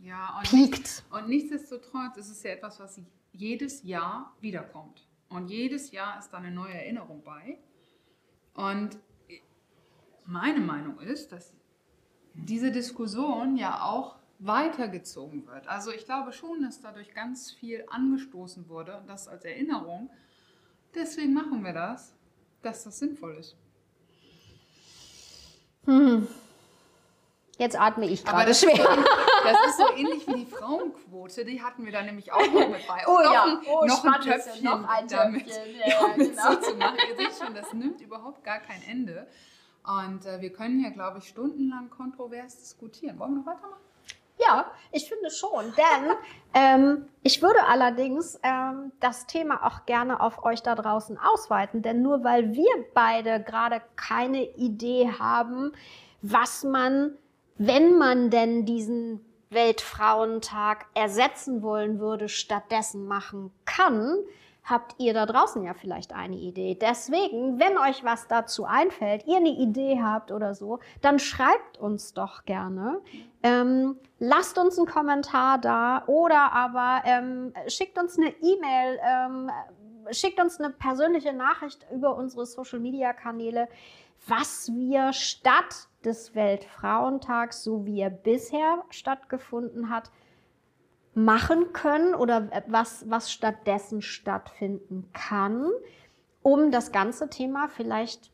Ja, 0.00 0.36
und, 0.36 0.48
piekt. 0.50 1.04
und 1.12 1.28
nichtsdestotrotz 1.28 2.16
ist 2.16 2.28
es 2.28 2.42
ja 2.42 2.50
etwas, 2.50 2.80
was 2.80 3.00
jedes 3.30 3.84
Jahr 3.84 4.34
wiederkommt. 4.40 5.06
Und 5.28 5.46
jedes 5.48 5.92
Jahr 5.92 6.18
ist 6.18 6.30
da 6.30 6.38
eine 6.38 6.50
neue 6.50 6.74
Erinnerung 6.74 7.22
bei. 7.22 7.58
Und 8.54 8.98
meine 10.24 10.60
Meinung 10.60 10.98
ist, 11.00 11.32
dass 11.32 11.52
diese 12.34 12.70
Diskussion 12.70 13.56
ja 13.56 13.82
auch 13.82 14.16
weitergezogen 14.38 15.46
wird. 15.46 15.68
Also 15.68 15.92
ich 15.92 16.04
glaube 16.04 16.32
schon, 16.32 16.62
dass 16.62 16.80
dadurch 16.80 17.14
ganz 17.14 17.52
viel 17.52 17.84
angestoßen 17.90 18.68
wurde 18.68 18.96
und 18.98 19.08
das 19.08 19.28
als 19.28 19.44
Erinnerung. 19.44 20.10
Deswegen 20.94 21.32
machen 21.32 21.64
wir 21.64 21.72
das, 21.72 22.14
dass 22.62 22.84
das 22.84 22.98
sinnvoll 22.98 23.36
ist. 23.36 23.56
Hm. 25.84 26.26
Jetzt 27.58 27.78
atme 27.78 28.06
ich 28.08 28.24
gerade 28.24 28.46
das 28.46 28.62
ist, 28.62 28.68
so, 28.68 28.76
schwer. 28.76 28.88
ähnlich- 28.88 29.06
das 29.44 29.66
ist 29.66 29.76
so 29.76 29.84
ähnlich 29.96 30.26
wie 30.26 30.34
die 30.44 30.46
Frauenquote, 30.46 31.44
die 31.44 31.62
hatten 31.62 31.84
wir 31.84 31.92
da 31.92 32.02
nämlich 32.02 32.32
auch 32.32 32.40
noch 32.52 32.68
mit 32.68 32.86
bei. 32.86 33.04
Oh 33.06 33.20
noch 33.22 33.32
ja, 33.32 33.44
ein, 33.44 33.58
oh, 33.66 33.84
noch 33.84 34.04
ein 34.04 34.20
Töpfchen 34.20 34.64
noch 34.64 34.88
ein 34.88 35.06
damit, 35.08 35.46
Töpfchen, 35.46 35.76
ja, 35.76 35.88
ja, 35.88 36.00
damit 36.00 36.30
genau. 36.30 36.50
so 36.52 36.56
zu 36.60 36.76
machen. 36.76 36.96
Ihr 37.08 37.16
seht 37.16 37.44
schon, 37.44 37.54
das 37.54 37.72
nimmt 37.72 38.00
überhaupt 38.00 38.42
gar 38.42 38.58
kein 38.60 38.82
Ende. 38.82 39.28
Und 39.84 40.26
äh, 40.26 40.40
wir 40.40 40.52
können 40.52 40.80
hier, 40.80 40.90
glaube 40.90 41.18
ich, 41.18 41.28
stundenlang 41.28 41.90
kontrovers 41.90 42.58
diskutieren. 42.58 43.18
Wollen 43.18 43.32
wir 43.32 43.38
noch 43.40 43.46
weitermachen? 43.46 43.80
Ja, 44.38 44.66
ich 44.90 45.08
finde 45.08 45.30
schon, 45.30 45.72
denn 45.76 46.16
ähm, 46.54 47.08
ich 47.22 47.42
würde 47.42 47.64
allerdings 47.66 48.38
ähm, 48.42 48.92
das 49.00 49.26
Thema 49.26 49.64
auch 49.66 49.86
gerne 49.86 50.20
auf 50.20 50.44
euch 50.44 50.62
da 50.62 50.74
draußen 50.74 51.18
ausweiten, 51.18 51.82
denn 51.82 52.02
nur 52.02 52.24
weil 52.24 52.52
wir 52.52 52.70
beide 52.94 53.42
gerade 53.42 53.82
keine 53.96 54.42
Idee 54.56 55.10
haben, 55.18 55.72
was 56.22 56.64
man, 56.64 57.12
wenn 57.56 57.98
man 57.98 58.30
denn 58.30 58.64
diesen 58.64 59.24
Weltfrauentag 59.50 60.86
ersetzen 60.94 61.62
wollen 61.62 62.00
würde, 62.00 62.28
stattdessen 62.28 63.06
machen 63.06 63.52
kann, 63.64 64.16
habt 64.64 64.94
ihr 64.98 65.12
da 65.12 65.26
draußen 65.26 65.62
ja 65.64 65.74
vielleicht 65.74 66.12
eine 66.12 66.36
Idee. 66.36 66.76
Deswegen, 66.80 67.58
wenn 67.58 67.76
euch 67.78 68.04
was 68.04 68.28
dazu 68.28 68.64
einfällt, 68.64 69.26
ihr 69.26 69.38
eine 69.38 69.50
Idee 69.50 70.00
habt 70.02 70.30
oder 70.30 70.54
so, 70.54 70.78
dann 71.00 71.18
schreibt 71.18 71.78
uns 71.78 72.14
doch 72.14 72.44
gerne. 72.44 73.00
Ähm, 73.42 73.96
lasst 74.18 74.58
uns 74.58 74.78
einen 74.78 74.86
Kommentar 74.86 75.58
da 75.58 76.04
oder 76.06 76.52
aber 76.52 77.02
ähm, 77.04 77.52
schickt 77.66 77.98
uns 77.98 78.18
eine 78.18 78.28
E-Mail, 78.28 79.00
ähm, 79.04 79.50
schickt 80.10 80.40
uns 80.40 80.60
eine 80.60 80.70
persönliche 80.70 81.32
Nachricht 81.32 81.84
über 81.92 82.16
unsere 82.16 82.46
Social-Media-Kanäle, 82.46 83.68
was 84.28 84.70
wir 84.72 85.12
statt 85.12 85.88
des 86.04 86.36
Weltfrauentags, 86.36 87.64
so 87.64 87.84
wie 87.84 88.00
er 88.00 88.10
bisher 88.10 88.84
stattgefunden 88.90 89.90
hat, 89.90 90.10
machen 91.14 91.72
können 91.72 92.14
oder 92.14 92.48
was, 92.66 93.08
was 93.10 93.30
stattdessen 93.30 94.02
stattfinden 94.02 95.08
kann, 95.12 95.70
um 96.42 96.70
das 96.70 96.92
ganze 96.92 97.28
Thema 97.28 97.68
vielleicht 97.68 98.30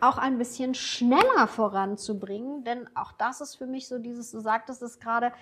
auch 0.00 0.18
ein 0.18 0.38
bisschen 0.38 0.74
schneller 0.74 1.46
voranzubringen. 1.46 2.64
Denn 2.64 2.88
auch 2.94 3.12
das 3.12 3.40
ist 3.40 3.56
für 3.56 3.66
mich 3.66 3.88
so 3.88 3.98
dieses, 3.98 4.30
du 4.30 4.40
sagtest 4.40 4.82
es 4.82 4.98
gerade, 4.98 5.32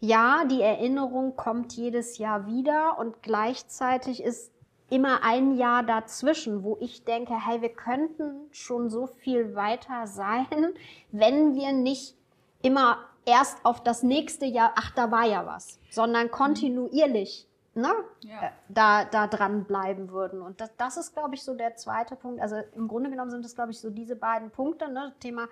ja, 0.00 0.44
die 0.44 0.60
Erinnerung 0.60 1.36
kommt 1.36 1.72
jedes 1.74 2.18
Jahr 2.18 2.46
wieder 2.46 2.98
und 2.98 3.22
gleichzeitig 3.22 4.22
ist 4.22 4.52
immer 4.88 5.22
ein 5.22 5.56
Jahr 5.56 5.82
dazwischen, 5.82 6.62
wo 6.62 6.76
ich 6.80 7.04
denke, 7.04 7.34
hey, 7.34 7.60
wir 7.60 7.70
könnten 7.70 8.48
schon 8.52 8.88
so 8.88 9.06
viel 9.06 9.54
weiter 9.54 10.06
sein, 10.06 10.46
wenn 11.12 11.54
wir 11.54 11.72
nicht 11.72 12.14
immer 12.62 12.98
erst 13.26 13.58
auf 13.64 13.82
das 13.82 14.02
nächste 14.02 14.46
Jahr, 14.46 14.72
ach, 14.76 14.90
da 14.92 15.10
war 15.10 15.24
ja 15.26 15.44
was, 15.46 15.78
sondern 15.90 16.30
kontinuierlich 16.30 17.46
ne, 17.74 17.92
Ja. 18.20 18.42
äh, 18.42 18.50
da, 18.70 19.04
da 19.04 19.26
dran 19.26 19.64
bleiben 19.64 20.10
würden. 20.10 20.40
Und 20.40 20.60
das, 20.62 20.70
das 20.78 20.96
ist, 20.96 21.12
glaube 21.12 21.34
ich, 21.34 21.42
so 21.42 21.54
der 21.54 21.76
zweite 21.76 22.16
Punkt. 22.16 22.40
Also 22.40 22.56
im 22.74 22.88
Grunde 22.88 23.10
genommen 23.10 23.30
sind 23.30 23.44
es, 23.44 23.54
glaube 23.54 23.72
ich, 23.72 23.78
so 23.80 23.90
diese 23.90 24.16
beiden 24.16 24.50
Punkte, 24.50 24.90
ne, 24.90 25.14
Thema 25.20 25.48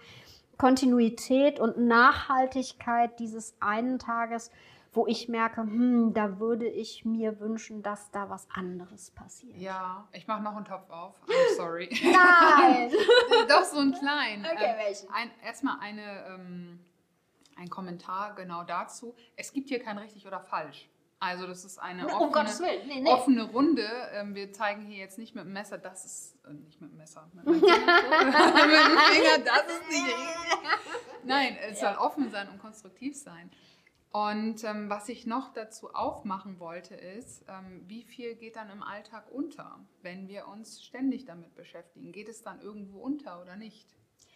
Kontinuität 0.56 1.60
und 1.60 1.76
Nachhaltigkeit 1.78 3.18
dieses 3.18 3.54
einen 3.60 3.98
Tages, 3.98 4.50
wo 4.92 5.06
ich 5.08 5.28
merke, 5.28 5.62
hm, 5.62 6.14
da 6.14 6.38
würde 6.38 6.66
ich 6.68 7.04
mir 7.04 7.40
wünschen, 7.40 7.82
dass 7.82 8.10
da 8.12 8.30
was 8.30 8.46
anderes 8.54 9.10
passiert. 9.10 9.56
Ja, 9.56 10.06
ich 10.12 10.26
mache 10.28 10.42
noch 10.42 10.54
einen 10.56 10.64
Topf 10.64 10.88
auf. 10.88 11.16
I'm 11.26 11.56
sorry. 11.56 11.88
Nein! 12.02 12.90
Doch 13.48 13.64
so 13.64 13.80
einen 13.80 13.92
kleinen. 13.92 14.46
Okay, 14.46 14.64
Ähm, 14.70 14.76
welchen? 14.86 15.10
Ein, 15.12 15.30
erstmal 15.44 15.76
eine, 15.80 16.24
ähm, 16.28 16.78
ein 17.56 17.70
Kommentar 17.70 18.34
genau 18.34 18.64
dazu. 18.64 19.14
Es 19.36 19.52
gibt 19.52 19.68
hier 19.68 19.82
kein 19.82 19.98
richtig 19.98 20.26
oder 20.26 20.40
falsch. 20.40 20.88
Also 21.20 21.46
das 21.46 21.64
ist 21.64 21.78
eine 21.78 22.06
Um 22.06 22.12
offene, 22.12 22.58
Willen, 22.58 22.88
nee, 22.88 23.00
nee. 23.00 23.10
offene 23.10 23.44
Runde. 23.44 23.88
Ähm, 24.12 24.34
wir 24.34 24.52
zeigen 24.52 24.82
hier 24.82 24.98
jetzt 24.98 25.16
nicht 25.16 25.34
mit 25.34 25.44
dem 25.44 25.54
Messer, 25.54 25.78
das 25.78 26.04
ist 26.04 26.36
äh, 26.44 26.52
nicht 26.52 26.80
mit 26.82 26.90
dem 26.90 26.98
Messer, 26.98 27.30
mit 27.32 27.44
mit 27.46 27.62
dem 27.62 27.62
Finger, 27.62 29.38
das 29.42 29.64
ist 29.66 29.88
nicht 29.88 30.04
richtig. 30.04 30.28
Nein, 31.24 31.56
es 31.68 31.80
soll 31.80 31.94
offen 31.94 32.30
sein 32.30 32.48
und 32.50 32.58
konstruktiv 32.58 33.16
sein. 33.16 33.50
Und 34.12 34.62
ähm, 34.62 34.90
was 34.90 35.08
ich 35.08 35.26
noch 35.26 35.52
dazu 35.52 35.92
aufmachen 35.92 36.60
wollte, 36.60 36.94
ist, 36.94 37.44
ähm, 37.48 37.82
wie 37.86 38.04
viel 38.04 38.36
geht 38.36 38.56
dann 38.56 38.70
im 38.70 38.82
Alltag 38.82 39.24
unter, 39.32 39.80
wenn 40.02 40.28
wir 40.28 40.46
uns 40.46 40.84
ständig 40.84 41.24
damit 41.24 41.54
beschäftigen? 41.54 42.12
Geht 42.12 42.28
es 42.28 42.42
dann 42.42 42.60
irgendwo 42.60 43.00
unter 43.00 43.40
oder 43.40 43.56
nicht? 43.56 43.88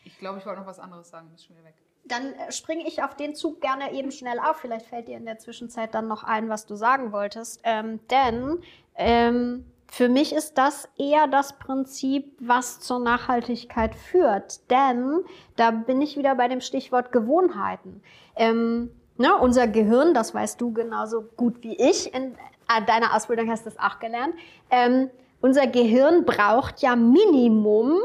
Ich 0.04 0.18
glaube, 0.18 0.38
ich 0.38 0.46
wollte 0.46 0.60
noch 0.60 0.66
was 0.66 0.80
anderes 0.80 1.10
sagen, 1.10 1.30
ist 1.32 1.44
schon 1.44 1.54
wieder 1.54 1.66
weg. 1.66 1.76
Dann 2.08 2.32
äh, 2.34 2.52
springe 2.52 2.86
ich 2.86 3.02
auf 3.02 3.14
den 3.14 3.34
Zug 3.34 3.60
gerne 3.60 3.92
eben 3.92 4.10
schnell 4.10 4.38
auf. 4.38 4.56
Vielleicht 4.56 4.86
fällt 4.86 5.08
dir 5.08 5.16
in 5.16 5.26
der 5.26 5.38
Zwischenzeit 5.38 5.94
dann 5.94 6.08
noch 6.08 6.24
ein, 6.24 6.48
was 6.48 6.66
du 6.66 6.74
sagen 6.74 7.12
wolltest. 7.12 7.60
Ähm, 7.64 8.00
denn 8.10 8.58
ähm, 8.96 9.64
für 9.90 10.08
mich 10.08 10.34
ist 10.34 10.58
das 10.58 10.88
eher 10.98 11.26
das 11.26 11.58
Prinzip, 11.58 12.36
was 12.40 12.80
zur 12.80 12.98
Nachhaltigkeit 12.98 13.94
führt. 13.94 14.70
Denn 14.70 15.24
da 15.56 15.70
bin 15.70 16.02
ich 16.02 16.16
wieder 16.16 16.34
bei 16.34 16.48
dem 16.48 16.60
Stichwort 16.60 17.12
Gewohnheiten. 17.12 18.02
Ähm, 18.36 18.90
ne, 19.16 19.36
unser 19.36 19.66
Gehirn, 19.66 20.14
das 20.14 20.34
weißt 20.34 20.60
du 20.60 20.72
genauso 20.72 21.22
gut 21.36 21.62
wie 21.62 21.76
ich, 21.76 22.14
in 22.14 22.34
äh, 22.34 22.84
deiner 22.86 23.14
Ausbildung 23.14 23.50
hast 23.50 23.64
du 23.64 23.70
es 23.70 23.78
auch 23.78 23.98
gelernt. 23.98 24.34
Ähm, 24.70 25.10
unser 25.40 25.66
Gehirn 25.66 26.24
braucht 26.24 26.82
ja 26.82 26.96
Minimum 26.96 27.98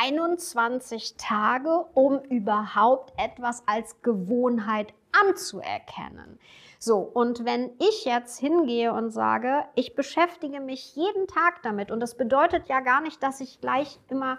21 0.00 1.16
Tage, 1.16 1.86
um 1.94 2.20
überhaupt 2.24 3.12
etwas 3.18 3.62
als 3.66 4.02
Gewohnheit 4.02 4.92
anzuerkennen. 5.12 6.38
So, 6.78 6.98
und 6.98 7.44
wenn 7.44 7.70
ich 7.78 8.04
jetzt 8.04 8.38
hingehe 8.38 8.92
und 8.92 9.10
sage, 9.10 9.64
ich 9.74 9.94
beschäftige 9.94 10.60
mich 10.60 10.94
jeden 10.94 11.26
Tag 11.26 11.62
damit, 11.62 11.90
und 11.90 12.00
das 12.00 12.16
bedeutet 12.16 12.68
ja 12.68 12.80
gar 12.80 13.00
nicht, 13.00 13.22
dass 13.22 13.40
ich 13.40 13.60
gleich 13.60 13.98
immer 14.08 14.38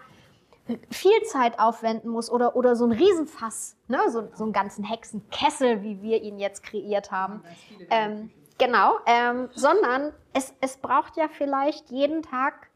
viel 0.90 1.22
Zeit 1.24 1.60
aufwenden 1.60 2.10
muss 2.12 2.30
oder, 2.30 2.56
oder 2.56 2.76
so 2.76 2.86
ein 2.86 2.92
Riesenfass, 2.92 3.78
ne? 3.88 4.00
so, 4.10 4.28
so 4.34 4.44
einen 4.44 4.54
ganzen 4.54 4.84
Hexenkessel, 4.84 5.82
wie 5.82 6.02
wir 6.02 6.22
ihn 6.22 6.40
jetzt 6.40 6.64
kreiert 6.64 7.12
haben. 7.12 7.42
Der 7.80 7.88
Ähm, 7.90 8.32
genau, 8.58 8.98
ähm, 9.06 9.50
sondern 9.54 10.14
es, 10.34 10.54
es 10.62 10.78
braucht 10.78 11.16
ja 11.18 11.28
vielleicht 11.30 11.90
jeden 11.90 12.22
Tag 12.22 12.67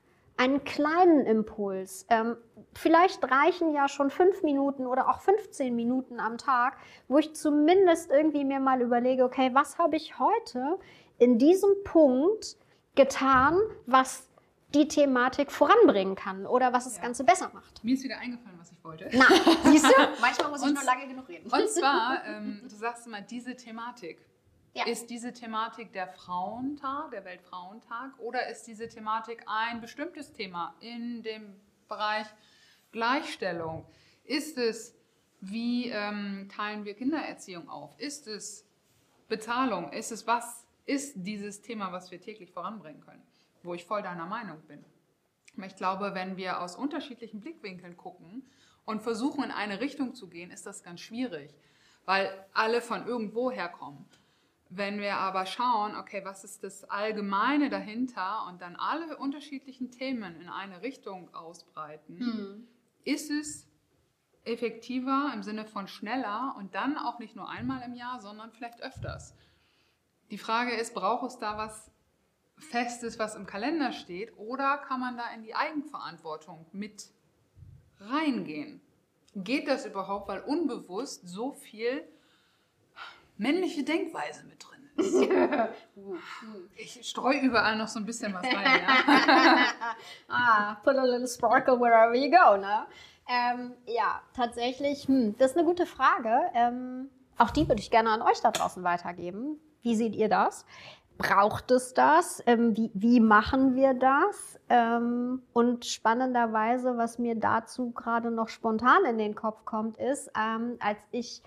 einen 0.42 0.64
kleinen 0.64 1.26
Impuls. 1.28 2.06
Ähm, 2.10 2.36
vielleicht 2.74 3.24
reichen 3.30 3.74
ja 3.74 3.88
schon 3.88 4.10
fünf 4.10 4.42
Minuten 4.42 4.88
oder 4.88 5.08
auch 5.10 5.22
15 5.22 5.76
Minuten 5.76 6.20
am 6.20 6.38
Tag, 6.40 6.78
wo 7.08 7.20
ich 7.20 7.36
zumindest 7.36 8.10
irgendwie 8.10 8.44
mir 8.44 8.60
mal 8.60 8.82
überlege, 8.82 9.24
okay, 9.24 9.52
was 9.54 9.78
habe 9.78 9.98
ich 9.98 10.18
heute 10.18 10.80
in 11.20 11.38
diesem 11.38 11.70
Punkt 11.84 12.58
getan, 12.96 13.60
was 13.86 14.28
die 14.74 14.88
Thematik 14.88 15.52
voranbringen 15.52 16.16
kann 16.16 16.46
oder 16.48 16.74
was 16.74 16.86
das 16.86 16.96
Ja. 16.98 17.04
Ganze 17.04 17.24
besser 17.24 17.52
macht. 17.54 17.84
Mir 17.84 17.94
ist 17.94 18.04
wieder 18.04 18.18
eingefallen, 18.18 18.58
was 18.58 18.72
ich 18.72 18.84
wollte. 18.84 19.10
Na, 19.14 19.26
siehst 19.70 19.86
du? 19.86 19.92
Manchmal 20.22 20.50
muss 20.50 20.62
ich 20.62 20.68
Und- 20.70 20.74
nur 20.76 20.84
lange 20.86 21.08
genug 21.08 21.28
reden. 21.30 21.52
Und 21.52 21.70
zwar, 21.70 22.24
ähm, 22.26 22.62
du 22.64 22.76
sagst 22.76 23.06
immer, 23.06 23.22
diese 23.22 23.56
Thematik. 23.56 24.18
Ja. 24.74 24.86
Ist 24.86 25.10
diese 25.10 25.34
Thematik 25.34 25.92
der 25.92 26.08
Frauentag, 26.08 27.12
der 27.12 27.26
Weltfrauentag, 27.26 28.18
oder 28.20 28.48
ist 28.48 28.64
diese 28.68 28.88
Thematik 28.88 29.44
ein 29.46 29.82
bestimmtes 29.82 30.32
Thema 30.32 30.74
in 30.80 31.24
dem 31.24 31.60
Bereich 31.90 32.28
Gleichstellung? 32.94 33.86
Ist 34.24 34.58
es, 34.58 34.96
wie 35.42 35.90
ähm, 35.90 36.48
teilen 36.56 36.86
wir 36.86 36.94
Kindererziehung 36.94 37.68
auf? 37.68 38.00
Ist 38.00 38.28
es 38.28 38.66
Bezahlung? 39.28 39.92
Ist 39.92 40.12
es 40.12 40.26
was? 40.26 40.66
Ist 40.86 41.16
dieses 41.18 41.62
Thema, 41.62 41.92
was 41.92 42.10
wir 42.12 42.22
täglich 42.22 42.52
voranbringen 42.52 43.02
können? 43.02 43.24
Wo 43.64 43.74
ich 43.74 43.84
voll 43.84 44.02
deiner 44.02 44.26
Meinung 44.26 44.62
bin. 44.68 44.86
Ich 45.66 45.76
glaube, 45.76 46.14
wenn 46.14 46.38
wir 46.38 46.62
aus 46.62 46.78
unterschiedlichen 46.78 47.42
Blickwinkeln 47.42 47.98
gucken 47.98 48.50
und 48.86 49.02
versuchen, 49.02 49.44
in 49.44 49.52
eine 49.52 49.82
Richtung 49.82 50.16
zu 50.16 50.28
gehen, 50.28 50.50
ist 50.50 50.66
das 50.66 50.82
ganz 50.82 51.02
schwierig, 51.02 51.54
weil 52.06 52.32
alle 52.54 52.82
von 52.82 53.06
irgendwo 53.06 53.52
herkommen. 53.52 54.06
Wenn 54.74 55.00
wir 55.02 55.18
aber 55.18 55.46
schauen, 55.46 55.98
okay, 55.98 56.22
was 56.24 56.46
ist 56.46 56.64
das 56.64 56.90
Allgemeine 56.90 57.70
dahinter 57.70 58.46
und 58.48 58.62
dann 58.62 58.78
alle 58.78 59.18
unterschiedlichen 59.18 59.92
Themen 59.92 60.40
in 60.40 60.48
eine 60.48 60.82
Richtung 60.82 61.34
ausbreiten, 61.36 62.20
Hm. 62.20 62.68
ist 63.04 63.30
es 63.30 63.68
effektiver 64.46 65.30
im 65.34 65.44
Sinne 65.44 65.66
von 65.66 65.90
schneller 65.90 66.56
und 66.58 66.74
dann 66.74 66.98
auch 66.98 67.20
nicht 67.20 67.36
nur 67.36 67.50
einmal 67.50 67.82
im 67.84 67.96
Jahr, 67.96 68.22
sondern 68.22 68.54
vielleicht 68.54 68.82
öfters. 68.82 69.36
Die 70.32 70.38
Frage 70.38 70.72
ist, 70.72 70.94
braucht 70.94 71.28
es 71.28 71.38
da 71.38 71.58
was 71.58 71.92
Festes, 72.58 73.20
was 73.20 73.36
im 73.36 73.46
Kalender 73.46 73.92
steht, 73.92 74.38
oder 74.38 74.78
kann 74.78 75.02
man 75.02 75.18
da 75.18 75.30
in 75.36 75.44
die 75.44 75.54
Eigenverantwortung 75.54 76.66
mit 76.72 77.10
reingehen? 78.00 78.80
Geht 79.36 79.68
das 79.68 79.86
überhaupt, 79.86 80.30
weil 80.30 80.40
unbewusst 80.42 81.28
so 81.28 81.52
viel 81.52 82.08
männliche 83.38 83.84
Denkweise 83.84 84.46
mit 84.46 84.64
drin 84.64 84.72
ist? 84.98 85.30
Ich 86.76 87.08
streue 87.08 87.40
überall 87.40 87.78
noch 87.78 87.88
so 87.88 88.00
ein 88.00 88.06
bisschen 88.06 88.34
was 88.34 88.44
rein. 88.44 88.54
Ja? 88.54 89.58
ah, 90.30 90.76
put 90.84 90.96
a 90.96 91.04
little 91.04 91.28
sparkle 91.28 91.80
wherever 91.80 92.16
you 92.16 92.30
go, 92.30 92.58
ne? 92.58 92.86
Ähm, 93.28 93.74
ja, 93.86 94.22
tatsächlich, 94.34 95.08
hm, 95.08 95.38
das 95.38 95.52
ist 95.52 95.58
eine 95.58 95.66
gute 95.66 95.86
Frage. 95.86 96.38
Ähm, 96.54 97.10
auch 97.38 97.52
die 97.52 97.68
würde 97.68 97.82
ich 97.82 97.92
gerne 97.92 98.10
an 98.10 98.22
euch 98.22 98.42
da 98.42 98.52
draußen 98.52 98.84
weitergeben. 98.84 99.60
Wie 99.82 99.96
seht 99.96 100.16
ihr 100.16 100.30
das? 100.30 100.66
Braucht 101.18 101.72
es 101.72 101.94
das? 101.94 102.44
Ähm, 102.46 102.76
wie, 102.76 102.92
wie 102.94 103.20
machen 103.20 103.76
wir 103.76 103.94
das? 103.94 104.60
Ähm, 104.70 105.44
und 105.54 105.86
spannenderweise, 105.86 106.98
was 106.98 107.20
mir 107.20 107.36
dazu 107.36 107.92
gerade 107.92 108.32
noch 108.32 108.50
spontan 108.50 109.06
in 109.06 109.18
den 109.18 109.36
Kopf 109.36 109.66
kommt, 109.66 109.98
ist, 109.98 110.32
ähm, 110.38 110.78
als 110.80 111.00
ich 111.12 111.42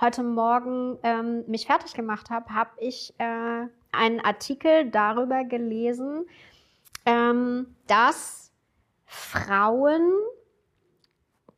heute 0.00 0.22
Morgen 0.22 0.98
ähm, 1.02 1.44
mich 1.46 1.66
fertig 1.66 1.94
gemacht 1.94 2.30
habe, 2.30 2.54
habe 2.54 2.70
ich 2.78 3.14
äh, 3.18 3.66
einen 3.92 4.20
Artikel 4.20 4.90
darüber 4.90 5.44
gelesen, 5.44 6.26
ähm, 7.06 7.74
dass 7.86 8.52
Frauen 9.04 10.12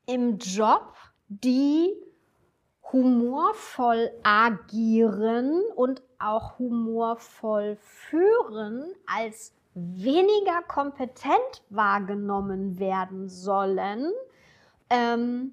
im 0.06 0.38
Job, 0.38 0.94
die 1.28 1.92
humorvoll 2.92 4.10
agieren 4.22 5.62
und 5.76 6.02
auch 6.18 6.58
humorvoll 6.58 7.76
führen, 7.76 8.92
als 9.06 9.54
weniger 9.74 10.62
kompetent 10.68 11.62
wahrgenommen 11.70 12.78
werden 12.78 13.28
sollen 13.28 14.12
ähm, 14.90 15.52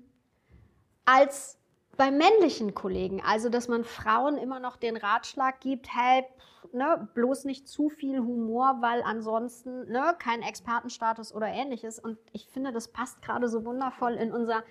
als 1.06 1.59
bei 2.00 2.12
männlichen 2.12 2.74
Kollegen. 2.74 3.22
Also, 3.22 3.50
dass 3.50 3.68
man 3.68 3.84
Frauen 3.84 4.38
immer 4.38 4.62
noch 4.62 4.78
den 4.78 4.96
Ratschlag 4.96 5.60
gibt, 5.60 5.94
hey, 5.94 6.24
ne, 6.72 7.10
bloß 7.14 7.44
nicht 7.44 7.68
zu 7.68 7.90
viel 7.90 8.20
Humor, 8.20 8.78
weil 8.80 9.04
ansonsten 9.04 9.92
ne, 9.92 10.16
kein 10.18 10.42
Expertenstatus 10.42 11.36
oder 11.36 11.48
ähnliches. 11.48 12.00
Und 12.00 12.18
ich 12.32 12.48
finde, 12.48 12.72
das 12.72 12.88
passt 12.88 13.22
gerade 13.22 13.50
so 13.50 13.66
wundervoll 13.66 14.14
in 14.14 14.32
unser, 14.32 14.64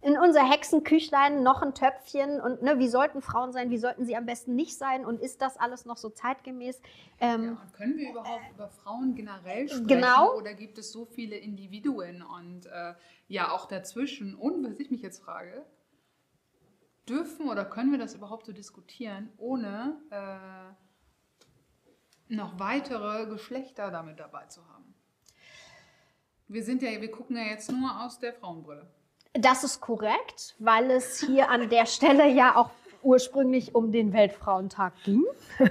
in 0.00 0.18
unser 0.18 0.42
Hexenküchlein, 0.50 1.44
noch 1.44 1.62
ein 1.62 1.72
Töpfchen. 1.72 2.40
Und 2.40 2.62
ne, 2.62 2.80
wie 2.80 2.88
sollten 2.88 3.22
Frauen 3.22 3.52
sein, 3.52 3.70
wie 3.70 3.78
sollten 3.78 4.04
sie 4.04 4.16
am 4.16 4.26
besten 4.26 4.56
nicht 4.56 4.76
sein? 4.76 5.04
Und 5.06 5.20
ist 5.20 5.40
das 5.40 5.56
alles 5.58 5.84
noch 5.84 5.98
so 5.98 6.10
zeitgemäß? 6.10 6.80
Ähm, 7.20 7.44
Ja, 7.44 7.50
und 7.50 7.72
können 7.74 7.96
wir 7.96 8.10
überhaupt 8.10 8.50
über 8.52 8.68
Frauen 8.68 9.14
generell 9.14 9.68
sprechen? 9.68 9.86
Genau. 9.86 10.36
Oder 10.36 10.54
gibt 10.54 10.78
es 10.78 10.90
so 10.90 11.04
viele 11.04 11.36
Individuen 11.36 12.22
und 12.22 12.66
äh, 12.66 12.94
ja 13.28 13.52
auch 13.52 13.66
dazwischen? 13.66 14.34
Und 14.34 14.68
was 14.68 14.80
ich 14.80 14.90
mich 14.90 15.02
jetzt 15.02 15.22
frage, 15.22 15.64
dürfen 17.12 17.48
oder 17.48 17.64
können 17.64 17.92
wir 17.92 17.98
das 17.98 18.14
überhaupt 18.14 18.46
so 18.46 18.52
diskutieren, 18.52 19.30
ohne 19.36 19.96
äh, 20.10 20.72
noch 22.34 22.58
weitere 22.58 23.26
Geschlechter 23.26 23.90
damit 23.90 24.18
dabei 24.18 24.46
zu 24.46 24.66
haben? 24.68 24.94
Wir 26.48 26.64
sind 26.64 26.82
ja, 26.82 27.00
wir 27.00 27.10
gucken 27.10 27.36
ja 27.36 27.44
jetzt 27.44 27.70
nur 27.70 28.00
aus 28.02 28.18
der 28.18 28.32
Frauenbrille. 28.32 28.86
Das 29.34 29.64
ist 29.64 29.80
korrekt, 29.80 30.54
weil 30.58 30.90
es 30.90 31.20
hier 31.20 31.48
an 31.48 31.68
der 31.70 31.86
Stelle 31.86 32.28
ja 32.28 32.56
auch 32.56 32.70
ursprünglich 33.02 33.74
um 33.74 33.90
den 33.90 34.12
Weltfrauentag 34.12 34.92
ging. 35.04 35.24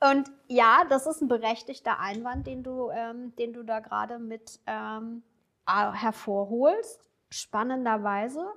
Und 0.00 0.30
ja, 0.48 0.84
das 0.88 1.06
ist 1.06 1.20
ein 1.20 1.28
berechtigter 1.28 2.00
Einwand, 2.00 2.46
den 2.46 2.62
du, 2.62 2.90
ähm, 2.90 3.36
den 3.36 3.52
du 3.52 3.62
da 3.62 3.80
gerade 3.80 4.18
mit 4.18 4.58
ähm, 4.66 5.22
äh, 5.66 5.92
hervorholst. 5.92 7.00
Spannenderweise. 7.30 8.52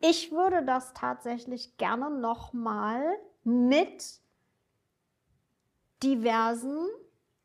Ich 0.00 0.32
würde 0.32 0.64
das 0.64 0.92
tatsächlich 0.94 1.76
gerne 1.76 2.10
nochmal 2.10 3.02
mit 3.44 4.20
diversen 6.02 6.88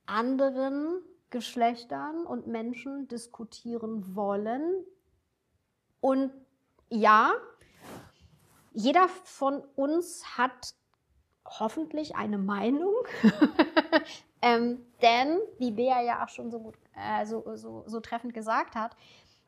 anderen 0.05 1.01
Geschlechtern 1.29 2.25
und 2.25 2.47
Menschen 2.47 3.07
diskutieren 3.07 4.15
wollen, 4.15 4.85
und 6.05 6.31
ja, 6.91 7.33
jeder 8.73 9.09
von 9.09 9.63
uns 9.75 10.37
hat 10.37 10.75
hoffentlich 11.43 12.15
eine 12.15 12.37
Meinung. 12.37 12.93
ähm, 14.43 14.85
denn, 15.01 15.39
wie 15.57 15.71
Bea 15.71 16.03
ja 16.03 16.23
auch 16.23 16.29
schon 16.29 16.51
so, 16.51 16.59
gut, 16.59 16.75
äh, 16.95 17.25
so, 17.25 17.55
so, 17.55 17.85
so 17.87 17.99
treffend 18.01 18.35
gesagt 18.35 18.75
hat, 18.75 18.95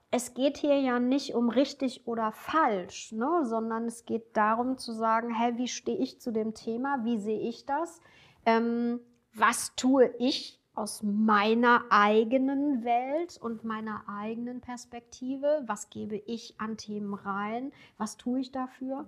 es 0.10 0.34
geht 0.34 0.58
hier 0.58 0.80
ja 0.80 1.00
nicht 1.00 1.36
um 1.36 1.50
richtig 1.50 2.08
oder 2.08 2.32
falsch, 2.32 3.12
ne? 3.12 3.46
sondern 3.46 3.86
es 3.86 4.06
geht 4.06 4.38
darum 4.38 4.78
zu 4.78 4.93
sagen, 4.93 5.34
hey, 5.34 5.58
wie 5.58 5.67
stehe 5.67 5.98
ich 5.98 6.22
zu 6.22 6.32
dem 6.32 6.54
Thema, 6.54 7.04
wie 7.04 7.17
sehe 7.17 7.41
ich 7.41 7.65
das, 7.65 8.00
ähm, 8.46 9.02
was 9.34 9.76
tue 9.76 10.13
ich 10.17 10.62
aus 10.74 11.02
meiner 11.04 11.86
eigenen 11.89 12.86
Welt 12.86 13.38
und 13.41 13.63
meiner 13.63 14.04
eigenen 14.08 14.62
Perspektive, 14.62 15.63
was 15.65 15.89
gebe 15.89 16.15
ich 16.15 16.56
an 16.60 16.78
Themen 16.78 17.13
rein, 17.13 17.74
was 17.98 18.15
tue 18.15 18.39
ich 18.39 18.52
dafür. 18.52 19.08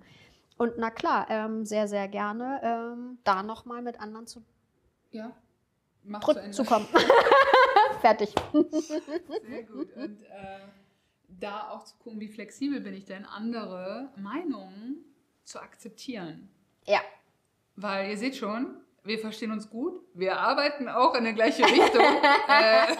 Und 0.58 0.74
na 0.76 0.90
klar, 0.90 1.26
ähm, 1.30 1.64
sehr, 1.64 1.88
sehr 1.88 2.08
gerne 2.08 2.60
ähm, 2.62 3.18
da 3.24 3.42
nochmal 3.42 3.82
mit 3.82 4.00
anderen 4.00 4.26
zu, 4.26 4.42
Ja, 5.12 5.32
zu 6.20 6.50
zu 6.50 6.64
kommen. 6.64 6.86
Fertig. 8.00 8.34
Sehr 8.52 9.62
gut. 9.64 9.92
Und 9.96 10.22
äh, 10.22 10.60
da 11.38 11.70
auch 11.70 11.84
zu 11.84 11.96
gucken, 11.98 12.20
wie 12.20 12.28
flexibel 12.28 12.80
bin 12.80 12.94
ich 12.94 13.04
denn, 13.04 13.24
andere 13.24 14.10
Meinungen 14.16 15.04
zu 15.44 15.60
akzeptieren. 15.60 16.48
Ja. 16.86 17.00
Weil 17.76 18.10
ihr 18.10 18.18
seht 18.18 18.36
schon, 18.36 18.76
wir 19.04 19.18
verstehen 19.18 19.52
uns 19.52 19.70
gut, 19.70 20.00
wir 20.14 20.38
arbeiten 20.38 20.88
auch 20.88 21.14
in 21.14 21.24
der 21.24 21.32
gleiche 21.32 21.64
Richtung. 21.64 22.02
äh, 22.48 22.96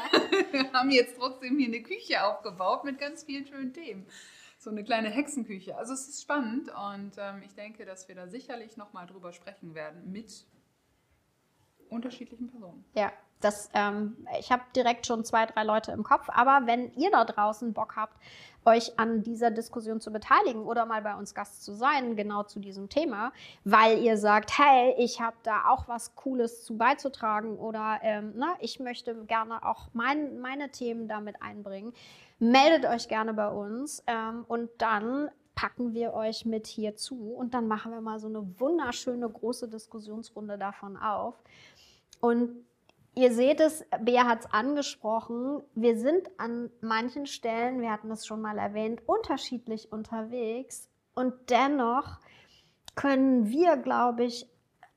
wir 0.52 0.72
haben 0.72 0.90
jetzt 0.90 1.16
trotzdem 1.18 1.58
hier 1.58 1.68
eine 1.68 1.82
Küche 1.82 2.24
aufgebaut 2.24 2.84
mit 2.84 2.98
ganz 2.98 3.24
vielen 3.24 3.46
schönen 3.46 3.72
Themen. 3.72 4.06
So 4.58 4.70
eine 4.70 4.84
kleine 4.84 5.08
Hexenküche. 5.08 5.76
Also 5.76 5.94
es 5.94 6.08
ist 6.08 6.22
spannend 6.22 6.70
und 6.70 7.12
ähm, 7.16 7.42
ich 7.44 7.54
denke, 7.54 7.86
dass 7.86 8.08
wir 8.08 8.14
da 8.14 8.28
sicherlich 8.28 8.76
nochmal 8.76 9.06
drüber 9.06 9.32
sprechen 9.32 9.74
werden 9.74 10.12
mit 10.12 10.44
unterschiedlichen 11.90 12.48
Personen. 12.48 12.84
Ja, 12.94 13.12
das, 13.40 13.70
ähm, 13.72 14.16
ich 14.38 14.52
habe 14.52 14.62
direkt 14.76 15.06
schon 15.06 15.24
zwei, 15.24 15.46
drei 15.46 15.64
Leute 15.64 15.92
im 15.92 16.02
Kopf. 16.02 16.28
Aber 16.28 16.66
wenn 16.66 16.92
ihr 16.94 17.10
da 17.10 17.24
draußen 17.24 17.72
Bock 17.72 17.96
habt, 17.96 18.14
euch 18.66 18.98
an 18.98 19.22
dieser 19.22 19.50
Diskussion 19.50 20.00
zu 20.00 20.12
beteiligen 20.12 20.64
oder 20.64 20.84
mal 20.84 21.00
bei 21.00 21.14
uns 21.14 21.34
Gast 21.34 21.64
zu 21.64 21.72
sein, 21.72 22.14
genau 22.14 22.42
zu 22.42 22.60
diesem 22.60 22.90
Thema, 22.90 23.32
weil 23.64 23.98
ihr 24.02 24.18
sagt, 24.18 24.58
hey, 24.58 24.94
ich 24.98 25.20
habe 25.20 25.36
da 25.42 25.68
auch 25.68 25.88
was 25.88 26.14
Cooles 26.14 26.64
zu 26.64 26.76
beizutragen 26.76 27.56
oder 27.56 28.00
ähm, 28.02 28.34
na, 28.36 28.56
ich 28.60 28.78
möchte 28.78 29.24
gerne 29.24 29.64
auch 29.64 29.88
mein, 29.94 30.40
meine 30.40 30.70
Themen 30.70 31.08
damit 31.08 31.40
einbringen, 31.40 31.94
meldet 32.38 32.84
euch 32.84 33.08
gerne 33.08 33.32
bei 33.32 33.48
uns 33.48 34.02
ähm, 34.06 34.44
und 34.46 34.68
dann 34.76 35.30
packen 35.54 35.92
wir 35.94 36.14
euch 36.14 36.46
mit 36.46 36.66
hier 36.66 36.96
zu 36.96 37.34
und 37.34 37.54
dann 37.54 37.68
machen 37.68 37.92
wir 37.92 38.00
mal 38.00 38.18
so 38.18 38.28
eine 38.28 38.58
wunderschöne 38.58 39.28
große 39.28 39.68
Diskussionsrunde 39.68 40.56
davon 40.56 40.96
auf. 40.96 41.34
Und 42.20 42.64
ihr 43.14 43.32
seht 43.32 43.60
es, 43.60 43.84
Bea 44.00 44.26
hat 44.26 44.40
es 44.40 44.52
angesprochen, 44.52 45.62
wir 45.74 45.98
sind 45.98 46.30
an 46.38 46.70
manchen 46.80 47.26
Stellen, 47.26 47.80
wir 47.80 47.90
hatten 47.90 48.10
es 48.10 48.26
schon 48.26 48.40
mal 48.40 48.58
erwähnt, 48.58 49.02
unterschiedlich 49.06 49.92
unterwegs. 49.92 50.88
Und 51.14 51.34
dennoch 51.50 52.20
können 52.94 53.48
wir, 53.48 53.76
glaube 53.76 54.24
ich, 54.24 54.46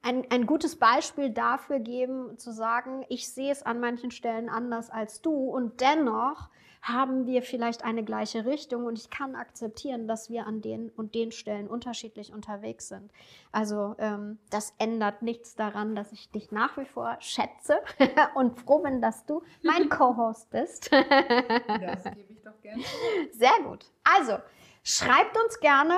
ein, 0.02 0.30
ein 0.30 0.46
gutes 0.46 0.78
Beispiel 0.78 1.30
dafür 1.30 1.80
geben, 1.80 2.38
zu 2.38 2.52
sagen, 2.52 3.06
ich 3.08 3.30
sehe 3.30 3.52
es 3.52 3.64
an 3.64 3.80
manchen 3.80 4.12
Stellen 4.12 4.50
anders 4.50 4.90
als 4.90 5.22
du. 5.22 5.34
Und 5.34 5.80
dennoch 5.80 6.50
haben 6.84 7.26
wir 7.26 7.42
vielleicht 7.42 7.86
eine 7.86 8.04
gleiche 8.04 8.46
Richtung 8.46 8.86
und 8.86 9.00
ich 9.00 9.10
kann 9.10 9.36
akzeptieren, 9.36 10.06
dass 10.06 10.30
wir 10.30 10.46
an 10.46 10.62
den 10.62 10.90
und 10.90 11.16
den 11.16 11.32
Stellen 11.32 11.68
unterschiedlich 11.68 12.34
unterwegs 12.34 12.90
sind. 12.90 13.10
Also 13.54 13.96
ähm, 14.00 14.38
das 14.50 14.74
ändert 14.80 15.22
nichts 15.22 15.56
daran, 15.56 15.96
dass 15.96 16.12
ich 16.12 16.30
dich 16.32 16.52
nach 16.52 16.78
wie 16.78 16.86
vor 16.86 17.16
schätze 17.20 17.80
und 18.36 18.60
froh 18.60 18.80
bin, 18.80 19.02
dass 19.02 19.26
du 19.26 19.42
mein 19.64 19.88
Co-Host 19.90 20.50
bist. 20.50 20.92
Das 20.92 22.04
gebe 22.04 22.34
ich 22.34 22.44
doch 22.44 22.62
gerne. 22.62 22.84
Sehr 23.32 23.64
gut. 23.66 23.86
Also, 24.04 24.40
schreibt 24.84 25.38
uns 25.42 25.62
gerne. 25.62 25.98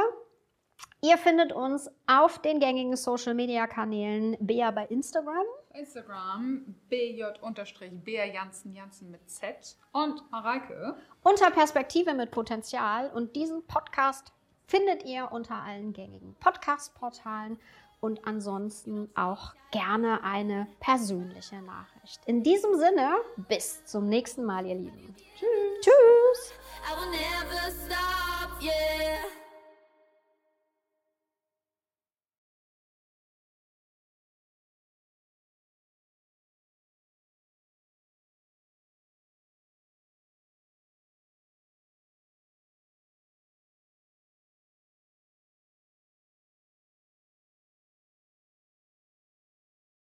Ihr 1.02 1.18
findet 1.18 1.52
uns 1.52 1.90
auf 2.06 2.40
den 2.40 2.60
gängigen 2.60 2.96
Social 2.96 3.34
Media 3.34 3.66
Kanälen, 3.66 4.38
Bea 4.40 4.70
bei 4.70 4.86
Instagram, 4.86 5.46
Instagram 5.78 6.76
bj-br 6.90 8.26
Janssen 8.34 8.74
Janssen 8.74 9.12
mit 9.12 9.30
Z 9.30 9.76
und 9.92 10.30
Mareike. 10.32 10.96
unter 11.24 11.52
Perspektive 11.52 12.14
mit 12.14 12.32
Potenzial 12.32 13.10
und 13.12 13.36
diesen 13.36 13.66
Podcast 13.68 14.32
findet 14.68 15.04
ihr 15.04 15.32
unter 15.32 15.56
allen 15.56 15.94
gängigen 15.94 16.36
Podcast-Portalen 16.40 17.60
und 18.00 18.26
ansonsten 18.28 19.10
auch 19.16 19.54
gerne 19.72 20.24
eine 20.24 20.68
persönliche 20.80 21.62
Nachricht. 21.62 22.22
In 22.26 22.44
diesem 22.44 22.76
Sinne, 22.78 23.16
bis 23.48 23.84
zum 23.86 24.08
nächsten 24.08 24.44
Mal, 24.44 24.66
ihr 24.66 24.76
Lieben. 24.76 25.16
Tschüss. 25.36 25.82
Tschüss. 25.82 26.54